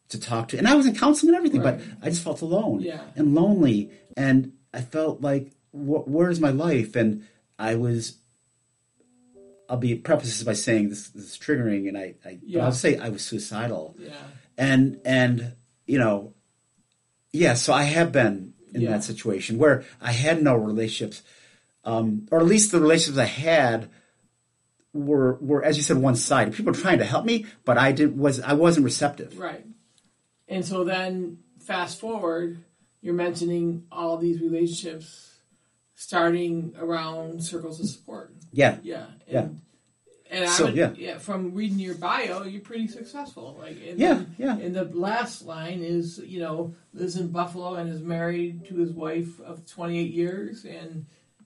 to 0.09 0.19
talk 0.19 0.49
to, 0.49 0.57
and 0.57 0.67
I 0.67 0.75
was 0.75 0.85
in 0.85 0.95
counseling 0.95 1.29
and 1.29 1.37
everything, 1.37 1.61
Right. 1.61 1.77
but 1.79 2.05
I 2.05 2.09
just 2.09 2.23
felt 2.23 2.41
alone 2.41 2.81
Yeah. 2.81 3.01
and 3.15 3.33
lonely, 3.33 3.89
and 4.17 4.51
I 4.73 4.81
felt 4.81 5.21
like, 5.21 5.53
wh- 5.75 6.07
where's 6.07 6.39
my 6.39 6.51
life? 6.51 6.95
And 6.95 7.25
I 7.59 7.75
was. 7.75 8.17
I'll 9.67 9.77
be 9.77 9.95
preface 9.95 10.43
by 10.43 10.53
saying 10.53 10.89
this, 10.89 11.09
this 11.09 11.23
is 11.33 11.37
triggering, 11.39 11.87
and 11.87 11.97
I, 11.97 12.13
I 12.23 12.35
but 12.35 12.39
Yeah. 12.43 12.65
I'll 12.65 12.71
say 12.71 12.97
I 12.99 13.09
was 13.09 13.23
suicidal, 13.25 13.95
Yeah. 13.97 14.13
and 14.57 14.99
and 15.03 15.53
you 15.87 15.97
know, 15.97 16.33
yeah. 17.31 17.55
So 17.55 17.73
I 17.73 17.83
have 17.83 18.11
been 18.11 18.53
in 18.75 18.81
Yeah. 18.81 18.91
that 18.91 19.03
situation 19.03 19.57
where 19.57 19.83
I 19.99 20.11
had 20.11 20.43
no 20.43 20.55
relationships, 20.55 21.23
um, 21.83 22.27
or 22.31 22.39
at 22.41 22.45
least 22.45 22.71
the 22.71 22.79
relationships 22.79 23.17
I 23.17 23.25
had 23.25 23.89
were 24.93 25.39
were 25.41 25.63
as 25.65 25.77
you 25.77 25.83
said 25.83 25.97
one 25.97 26.15
sided. 26.15 26.53
People 26.53 26.71
were 26.71 26.79
trying 26.79 26.99
to 26.99 27.05
help 27.05 27.25
me, 27.25 27.47
but 27.65 27.79
I 27.79 27.91
did 27.91 28.15
was 28.19 28.39
I 28.41 28.53
wasn't 28.53 28.83
receptive. 28.85 29.39
Right. 29.39 29.65
And 30.47 30.63
so 30.63 30.83
then 30.83 31.39
fast 31.59 31.99
forward, 31.99 32.59
you're 33.01 33.15
mentioning 33.15 33.87
all 33.91 34.17
these 34.17 34.39
relationships 34.41 35.34
starting 35.95 36.73
around 36.79 37.43
circles 37.43 37.79
of 37.79 37.87
support. 37.89 38.33
Yeah, 38.51 38.77
Yeah. 38.83 39.05
And, 39.05 39.21
Yeah. 39.27 39.47
And 40.31 40.43
I 40.45 40.47
So, 40.47 40.65
would, 40.65 40.75
yeah. 40.75 40.91
yeah. 40.97 41.17
from 41.19 41.53
reading 41.53 41.77
your 41.79 41.93
bio, 41.95 42.43
you're 42.43 42.61
pretty 42.61 42.87
successful. 42.87 43.55
Like, 43.59 43.77
and 43.87 43.99
Yeah, 43.99 44.13
then- 44.15 44.35
yeah. 44.37 44.57
And 44.57 44.75
the 44.75 44.83
last 44.85 45.45
line 45.45 45.81
is, 45.83 46.17
you 46.25 46.39
know, 46.39 46.73
lives 46.93 47.15
in 47.15 47.27
Buffalo 47.29 47.75
and 47.75 47.89
is 47.89 48.01
married 48.01 48.65
to 48.65 48.75
his 48.75 48.91
wife 48.91 49.39
of 49.41 49.65
28 49.67 50.11
years, 50.11 50.65
and 50.65 51.05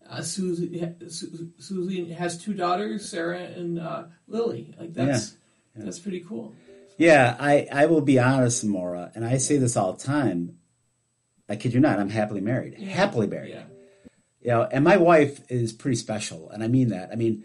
uh, 0.09 0.21
Susie, 0.21 0.91
Su- 1.07 1.51
Susie 1.59 2.11
has 2.13 2.37
two 2.41 2.53
daughters, 2.53 3.07
Sarah 3.07 3.41
and 3.43 3.79
uh, 3.79 4.05
Lily. 4.27 4.73
Like 4.79 4.93
that's 4.93 5.35
that's 5.75 5.99
pretty 5.99 6.21
cool. 6.21 6.55
yeah. 6.97 7.35
I 7.39 7.67
I 7.71 7.85
will 7.85 8.01
be 8.01 8.17
honest, 8.17 8.63
Maura, 8.63 9.11
and 9.13 9.23
I 9.23 9.37
say 9.37 9.57
this 9.57 9.77
all 9.77 9.93
the 9.93 10.03
time. 10.03 10.57
I 11.47 11.57
kid 11.57 11.73
you 11.75 11.79
not. 11.79 11.99
I'm 11.99 12.09
happily 12.09 12.41
married. 12.41 12.73
Happily 12.79 13.27
married. 13.27 13.57
Yeah. 14.41 14.57
you 14.57 14.63
know, 14.63 14.69
and 14.71 14.83
my 14.83 14.97
wife 14.97 15.41
is 15.49 15.73
pretty 15.73 15.95
special, 15.97 16.49
and 16.49 16.63
I 16.63 16.67
mean 16.67 16.89
that. 16.89 17.11
I 17.11 17.15
mean, 17.15 17.43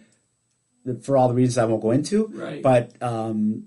for 1.03 1.17
all 1.17 1.29
the 1.29 1.35
reasons 1.35 1.59
I 1.59 1.65
won't 1.65 1.83
go 1.83 1.91
into, 1.91 2.27
Right. 2.29 2.63
But 2.63 2.93
um, 3.03 3.65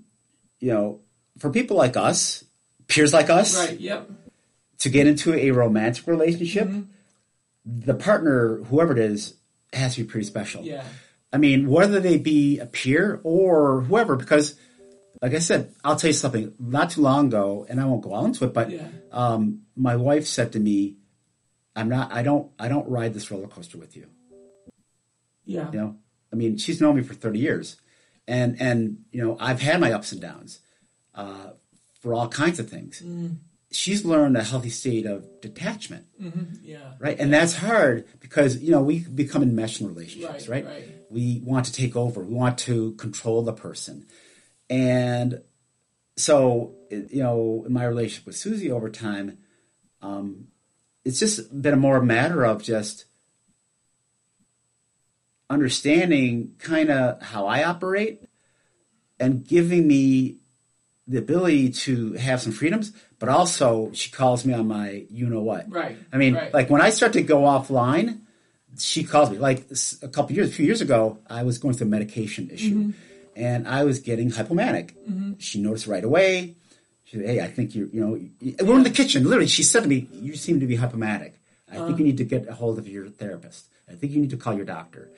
you 0.60 0.72
know, 0.72 1.00
for 1.38 1.50
people 1.50 1.76
like 1.76 1.96
us, 1.96 2.44
peers 2.88 3.12
like 3.12 3.28
us, 3.30 3.56
Right. 3.58 3.78
Yep. 3.78 4.10
to 4.78 4.88
get 4.88 5.06
into 5.06 5.34
a 5.34 5.50
romantic 5.50 6.06
relationship, 6.06 6.68
Mm-hmm. 6.68 6.82
the 7.64 7.94
partner, 7.94 8.58
whoever 8.64 8.92
it 8.92 8.98
is, 8.98 9.34
has 9.72 9.94
to 9.96 10.02
be 10.04 10.08
pretty 10.08 10.26
special. 10.26 10.62
Yeah. 10.62 10.84
I 11.32 11.36
mean, 11.36 11.68
whether 11.68 12.00
they 12.00 12.16
be 12.16 12.58
a 12.58 12.66
peer 12.66 13.20
or 13.22 13.82
whoever, 13.82 14.16
because, 14.16 14.54
like 15.20 15.34
I 15.34 15.40
said, 15.40 15.74
I'll 15.84 15.96
tell 15.96 16.08
you 16.08 16.14
something. 16.14 16.54
Not 16.58 16.90
too 16.92 17.02
long 17.02 17.26
ago, 17.26 17.66
and 17.68 17.78
I 17.80 17.84
won't 17.84 18.00
go 18.02 18.14
all 18.14 18.24
into 18.24 18.44
it, 18.46 18.54
but 18.54 18.70
Yeah. 18.70 18.88
um, 19.12 19.62
my 19.76 19.96
wife 19.96 20.26
said 20.26 20.52
to 20.52 20.60
me, 20.60 20.96
"I'm 21.78 21.88
not. 21.88 22.12
I 22.12 22.22
don't. 22.22 22.50
I 22.58 22.68
don't 22.68 22.88
ride 22.88 23.12
this 23.14 23.30
roller 23.30 23.48
coaster 23.48 23.78
with 23.78 23.96
you." 23.96 24.06
Yeah. 25.44 25.70
You 25.72 25.78
know, 25.78 25.96
I 26.32 26.36
mean, 26.36 26.58
she's 26.58 26.80
known 26.80 26.96
me 26.96 27.02
for 27.02 27.14
30 27.14 27.38
years, 27.38 27.76
and 28.26 28.60
and 28.60 29.04
you 29.12 29.22
know, 29.24 29.36
I've 29.40 29.60
had 29.60 29.80
my 29.80 29.92
ups 29.92 30.12
and 30.12 30.20
downs 30.20 30.60
uh, 31.14 31.50
for 32.00 32.12
all 32.14 32.28
kinds 32.28 32.58
of 32.58 32.68
things. 32.68 33.02
Mm. 33.04 33.36
She's 33.70 34.02
learned 34.04 34.36
a 34.36 34.42
healthy 34.42 34.70
state 34.70 35.04
of 35.04 35.26
detachment, 35.42 36.06
Yeah. 36.62 36.92
right? 36.98 37.18
And 37.20 37.30
that's 37.30 37.54
hard 37.54 38.06
because 38.20 38.62
you 38.62 38.70
know 38.70 38.82
we 38.82 39.00
become 39.00 39.42
enmeshed 39.42 39.80
in 39.82 39.86
relationships, 39.88 40.48
Right, 40.48 40.64
right? 40.64 40.74
right. 40.74 40.88
We 41.10 41.42
want 41.44 41.66
to 41.66 41.72
take 41.72 41.94
over. 41.94 42.22
We 42.22 42.32
want 42.34 42.56
to 42.60 42.92
control 42.92 43.42
the 43.42 43.52
person, 43.52 44.06
and 44.70 45.42
so 46.16 46.74
you 46.90 47.22
know, 47.22 47.64
in 47.66 47.72
my 47.72 47.84
relationship 47.84 48.26
with 48.26 48.36
Susie 48.36 48.70
over 48.70 48.88
time, 48.90 49.38
um, 50.00 50.48
it's 51.08 51.18
just 51.18 51.62
been 51.62 51.72
a 51.72 51.76
more 51.78 52.02
matter 52.02 52.44
of 52.44 52.62
just 52.62 53.06
understanding 55.50 56.54
kind 56.58 56.90
of 56.90 57.22
how 57.22 57.46
I 57.46 57.64
operate 57.64 58.22
and 59.18 59.46
giving 59.46 59.88
me 59.88 60.36
the 61.06 61.18
ability 61.18 61.70
to 61.70 62.12
have 62.14 62.42
some 62.42 62.52
freedoms, 62.52 62.92
but 63.18 63.30
also 63.30 63.90
she 63.94 64.10
calls 64.10 64.44
me 64.44 64.52
on 64.52 64.68
my 64.68 65.06
you 65.10 65.26
know 65.28 65.40
what. 65.40 65.70
Right, 65.70 65.96
I 66.12 66.18
mean, 66.18 66.34
right. 66.34 66.52
like 66.52 66.68
when 66.68 66.82
I 66.82 66.90
start 66.90 67.14
to 67.14 67.22
go 67.22 67.40
offline, 67.40 68.20
she 68.78 69.02
calls 69.04 69.30
me. 69.30 69.38
Like 69.38 69.64
a 70.02 70.08
couple 70.08 70.36
years, 70.36 70.50
a 70.50 70.52
few 70.52 70.66
years 70.66 70.82
ago, 70.82 71.18
I 71.28 71.42
was 71.42 71.56
going 71.56 71.74
through 71.74 71.86
a 71.86 71.90
medication 71.90 72.50
issue, 72.50 72.74
Mm-hmm. 72.74 72.90
and 73.36 73.66
I 73.66 73.84
was 73.84 74.00
getting 74.00 74.30
hypomanic. 74.30 74.90
She 75.40 75.62
noticed 75.62 75.86
right 75.86 76.04
away. 76.04 76.56
She 77.08 77.16
said, 77.16 77.26
"Hey, 77.26 77.40
I 77.40 77.46
think 77.48 77.74
you're, 77.74 77.88
you 77.88 78.00
know 78.02 78.64
we're 78.66 78.76
in 78.76 78.82
the 78.82 78.90
kitchen. 78.90 79.24
Literally, 79.24 79.46
she 79.48 79.62
said 79.62 79.82
to 79.82 79.88
me, 79.88 80.08
"You 80.12 80.36
seem 80.36 80.60
to 80.60 80.66
be 80.66 80.76
hypomanic. 80.76 81.32
I 81.70 81.76
Uh-huh. 81.76 81.86
think 81.86 81.98
you 82.00 82.04
need 82.04 82.18
to 82.18 82.24
get 82.24 82.46
a 82.48 82.54
hold 82.54 82.78
of 82.78 82.86
your 82.86 83.08
therapist. 83.08 83.64
I 83.88 83.94
think 83.94 84.12
you 84.12 84.20
need 84.20 84.30
to 84.30 84.36
call 84.36 84.54
your 84.54 84.66
doctor." 84.66 85.08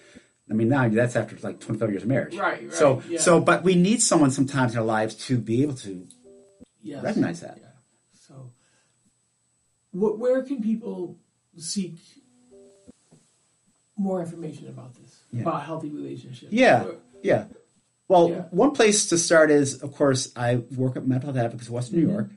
I 0.48 0.52
mean, 0.54 0.68
now 0.68 0.88
that's 0.88 1.14
after 1.16 1.36
like 1.42 1.58
25 1.60 1.90
years 1.90 2.02
of 2.02 2.08
marriage. 2.08 2.36
Right, 2.36 2.62
right, 2.62 2.72
So, 2.74 3.02
yeah. 3.08 3.20
so, 3.20 3.40
but 3.40 3.62
we 3.64 3.74
need 3.76 4.02
someone 4.02 4.30
sometimes 4.32 4.72
in 4.72 4.78
our 4.78 4.84
lives 4.84 5.14
to 5.26 5.38
be 5.38 5.62
able 5.62 5.74
to 5.86 6.06
Yes. 6.82 7.02
recognize 7.04 7.40
that. 7.40 7.58
Yeah. 7.60 7.66
So, 8.26 8.34
wh- 9.92 10.18
where 10.18 10.42
can 10.42 10.60
people 10.62 11.18
seek 11.56 11.96
more 13.96 14.20
information 14.20 14.68
about 14.68 14.94
this 14.94 15.12
Yeah. 15.32 15.42
about 15.42 15.62
healthy 15.64 15.90
relationships? 15.90 16.52
Yeah, 16.52 16.84
Where- 16.84 16.94
yeah. 17.22 17.44
Well, 18.10 18.28
Yeah. 18.30 18.42
one 18.50 18.72
place 18.72 19.06
to 19.10 19.16
start 19.16 19.52
is, 19.52 19.80
of 19.84 19.92
course, 19.92 20.32
I 20.34 20.56
work 20.76 20.96
at 20.96 21.06
Mental 21.06 21.32
Health 21.32 21.44
Advocates 21.44 21.68
of 21.68 21.74
Western 21.74 22.00
Mm-hmm. 22.00 22.06
New 22.08 22.12
York, 22.12 22.30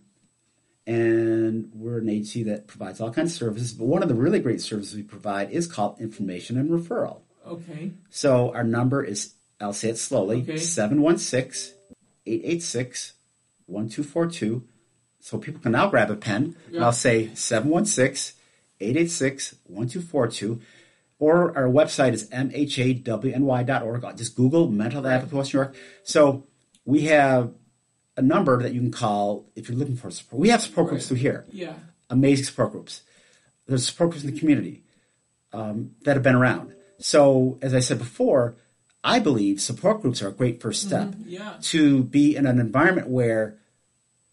and 0.86 1.72
we're 1.74 1.98
an 1.98 2.10
agency 2.10 2.44
that 2.44 2.68
provides 2.68 3.02
all 3.02 3.12
kinds 3.12 3.32
of 3.32 3.38
services. 3.40 3.74
But 3.74 3.86
one 3.86 4.04
of 4.04 4.08
the 4.08 4.14
really 4.14 4.40
great 4.40 4.62
services 4.62 4.94
we 4.96 5.02
provide 5.02 5.50
is 5.50 5.66
called 5.66 6.00
information 6.00 6.60
and 6.60 6.70
referral. 6.70 7.22
Okay. 7.48 7.90
So 8.12 8.54
our 8.54 8.64
number 8.64 9.04
is, 9.04 9.34
I'll 9.60 9.74
say 9.74 9.90
it 9.90 9.98
slowly, 9.98 10.44
Okay. 10.44 10.58
716 10.58 11.74
886 12.28 13.14
1242. 13.66 14.64
So 15.22 15.40
people 15.40 15.60
can 15.60 15.72
now 15.72 15.90
grab 15.90 16.12
a 16.12 16.16
pen, 16.16 16.56
and 16.72 16.84
I'll 16.84 16.92
say 16.92 17.34
716 17.34 18.38
886 18.80 19.56
1242. 19.66 20.62
Or 21.24 21.56
our 21.58 21.70
website 21.70 22.12
is 22.12 22.30
mhawny.org. 22.32 24.18
Just 24.18 24.36
Google 24.36 24.70
Mental 24.70 25.02
Health 25.04 25.14
Advocate 25.14 25.32
of 25.32 25.38
Western 25.38 25.58
New 25.60 25.64
York. 25.68 25.76
So 26.04 26.44
we 26.84 27.04
have 27.04 27.54
a 28.18 28.22
number 28.22 28.62
that 28.62 28.74
you 28.74 28.82
can 28.82 28.92
call 28.92 29.46
if 29.56 29.70
you're 29.70 29.78
looking 29.78 29.96
for 29.96 30.12
support. 30.12 30.42
We 30.42 30.50
have 30.50 30.62
support 30.62 30.90
groups 30.90 31.04
Right. 31.06 31.08
through 31.08 31.18
here 31.18 31.46
Yeah. 31.50 31.76
amazing 32.10 32.44
support 32.44 32.74
groups. 32.74 33.04
There's 33.68 33.86
support 33.88 34.10
groups 34.12 34.26
in 34.26 34.34
the 34.34 34.40
community 34.40 34.84
um, 35.54 35.92
that 36.04 36.16
have 36.16 36.24
been 36.24 36.36
around. 36.36 36.74
So, 37.00 37.60
as 37.62 37.74
I 37.76 37.80
said 37.80 38.00
before, 38.00 38.56
I 39.04 39.20
believe 39.20 39.62
support 39.62 40.02
groups 40.02 40.22
are 40.24 40.28
a 40.30 40.32
great 40.34 40.60
first 40.62 40.82
step 40.82 41.14
Yeah. 41.26 41.54
to 41.62 42.04
be 42.04 42.36
in 42.36 42.46
an 42.48 42.60
environment 42.60 43.08
where 43.08 43.60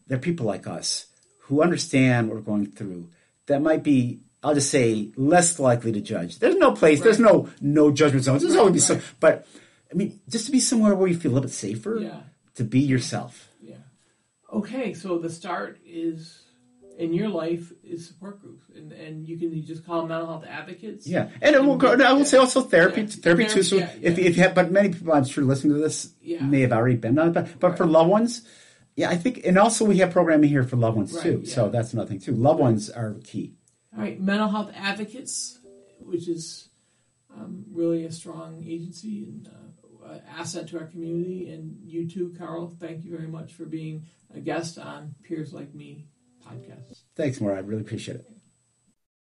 there 0.08 0.16
are 0.16 0.20
people 0.20 0.46
like 0.46 0.66
us 0.66 1.06
who 1.42 1.62
understand 1.62 2.28
what 2.28 2.36
we're 2.36 2.40
going 2.42 2.66
through 2.66 3.10
that 3.46 3.60
might 3.62 3.82
be, 3.84 4.20
I'll 4.42 4.54
just 4.54 4.70
say, 4.70 5.10
less 5.16 5.58
likely 5.58 5.92
to 5.92 6.00
judge. 6.00 6.38
There's 6.38 6.56
no 6.56 6.72
place, 6.72 7.00
there's 7.02 7.20
no 7.20 7.48
no 7.60 7.90
judgment 7.90 8.24
zones. 8.24 8.42
There's 8.42 8.54
Right, 8.54 8.60
always 8.60 8.74
be 8.74 8.80
some, 8.80 9.00
but 9.20 9.46
I 9.90 9.94
mean, 9.94 10.20
just 10.28 10.46
to 10.46 10.52
be 10.52 10.60
somewhere 10.60 10.94
where 10.94 11.08
you 11.08 11.16
feel 11.18 11.32
a 11.32 11.34
little 11.34 11.48
bit 11.48 11.54
safer, 11.54 11.98
Yeah. 12.00 12.20
to 12.54 12.64
be 12.64 12.80
yourself. 12.80 13.48
Yeah. 13.62 13.74
Okay, 14.52 14.94
so 14.94 15.18
the 15.18 15.28
start 15.30 15.78
is 15.84 16.42
in 16.98 17.12
your 17.12 17.28
life 17.28 17.72
is 17.84 18.06
support 18.06 18.40
groups, 18.40 18.64
and 18.74 18.92
and 18.92 19.26
you 19.28 19.38
can 19.38 19.52
you 19.52 19.62
just 19.62 19.84
call 19.86 20.00
them 20.00 20.08
mental 20.08 20.26
health 20.26 20.44
advocates. 20.48 21.06
Yeah, 21.06 21.28
and 21.42 21.54
it 21.54 21.62
will 21.64 21.76
go, 21.76 21.92
I 21.92 22.12
will 22.12 22.24
say 22.24 22.38
also 22.38 22.60
therapy, 22.62 23.02
Yeah. 23.02 23.06
therapy 23.08 23.46
too. 23.46 23.62
So 23.62 23.78
Therapy, 23.78 24.00
if 24.06 24.18
yeah, 24.18 24.24
if 24.26 24.36
you 24.36 24.42
have, 24.44 24.54
but 24.54 24.70
many 24.72 24.88
people 24.90 25.12
I'm 25.12 25.24
sure 25.24 25.44
listening 25.44 25.74
to 25.74 25.80
this 25.80 26.12
Yeah. 26.22 26.44
may 26.44 26.60
have 26.62 26.72
already 26.72 26.96
been 26.96 27.18
on 27.18 27.28
it. 27.28 27.32
But, 27.32 27.58
but 27.60 27.76
for 27.76 27.86
loved 27.86 28.10
ones, 28.10 28.42
yeah, 28.96 29.08
I 29.10 29.16
think, 29.16 29.40
and 29.46 29.56
also 29.58 29.84
we 29.84 29.98
have 29.98 30.10
programming 30.12 30.48
here 30.50 30.62
for 30.64 30.76
loved 30.76 30.96
ones 30.96 31.12
Right, 31.14 31.22
too. 31.22 31.42
yeah. 31.44 31.54
So 31.54 31.68
that's 31.68 31.92
another 31.92 32.08
thing 32.08 32.20
too. 32.20 32.32
Loved 32.32 32.60
ones 32.60 32.90
are 32.90 33.14
key. 33.24 33.54
All 34.00 34.06
right, 34.06 34.18
mental 34.18 34.48
health 34.48 34.72
advocates, 34.74 35.58
which 35.98 36.26
is 36.26 36.70
um, 37.36 37.66
really 37.70 38.06
a 38.06 38.10
strong 38.10 38.64
agency 38.66 39.24
and 39.24 39.46
uh, 40.02 40.20
asset 40.26 40.68
to 40.68 40.78
our 40.78 40.86
community. 40.86 41.50
And 41.50 41.76
you 41.84 42.08
too, 42.08 42.34
Karl. 42.38 42.74
Thank 42.80 43.04
you 43.04 43.14
very 43.14 43.28
much 43.28 43.52
for 43.52 43.66
being 43.66 44.06
a 44.34 44.40
guest 44.40 44.78
on 44.78 45.16
Peers 45.22 45.52
Like 45.52 45.74
Me 45.74 46.06
podcast. 46.42 47.02
Thanks, 47.14 47.42
Maura. 47.42 47.56
I 47.56 47.60
really 47.60 47.82
appreciate 47.82 48.20
it. 48.20 48.26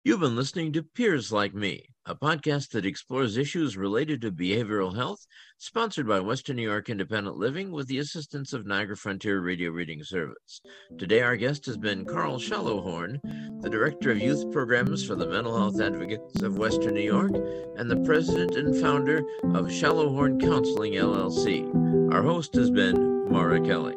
You've 0.03 0.19
been 0.19 0.35
listening 0.35 0.73
to 0.73 0.83
Peers 0.83 1.31
Like 1.31 1.53
Me, 1.53 1.85
a 2.07 2.15
podcast 2.15 2.69
that 2.69 2.85
explores 2.85 3.35
issues 3.35 3.75
related 3.75 4.21
to 4.21 4.31
behavioral 4.31 4.95
health, 4.95 5.27
sponsored 5.57 6.07
by 6.07 6.21
Western 6.21 6.55
New 6.55 6.61
York 6.61 6.89
Independent 6.89 7.35
Living 7.35 7.69
with 7.69 7.87
the 7.87 7.97
assistance 7.97 8.53
of 8.53 8.65
Niagara 8.65 8.95
Frontier 8.95 9.41
Radio 9.41 9.71
Reading 9.71 10.01
Service. 10.03 10.61
Today, 10.97 11.21
our 11.21 11.35
guest 11.35 11.65
has 11.65 11.75
been 11.75 12.05
Karl 12.05 12.39
Shallowhorn, 12.39 13.19
the 13.61 13.69
Director 13.69 14.11
of 14.11 14.19
Youth 14.19 14.49
Programs 14.53 15.05
for 15.05 15.15
the 15.15 15.27
Mental 15.27 15.57
Health 15.57 15.81
Advocates 15.81 16.41
of 16.43 16.57
Western 16.57 16.93
New 16.93 17.01
York 17.01 17.33
and 17.77 17.91
the 17.91 18.01
President 18.05 18.55
and 18.55 18.79
Founder 18.81 19.17
of 19.43 19.65
Shallowhorn 19.65 20.39
Counseling 20.39 20.93
LLC. 20.93 22.13
Our 22.13 22.23
host 22.23 22.55
has 22.55 22.71
been 22.71 23.25
Maura 23.29 23.59
Kelley. 23.59 23.95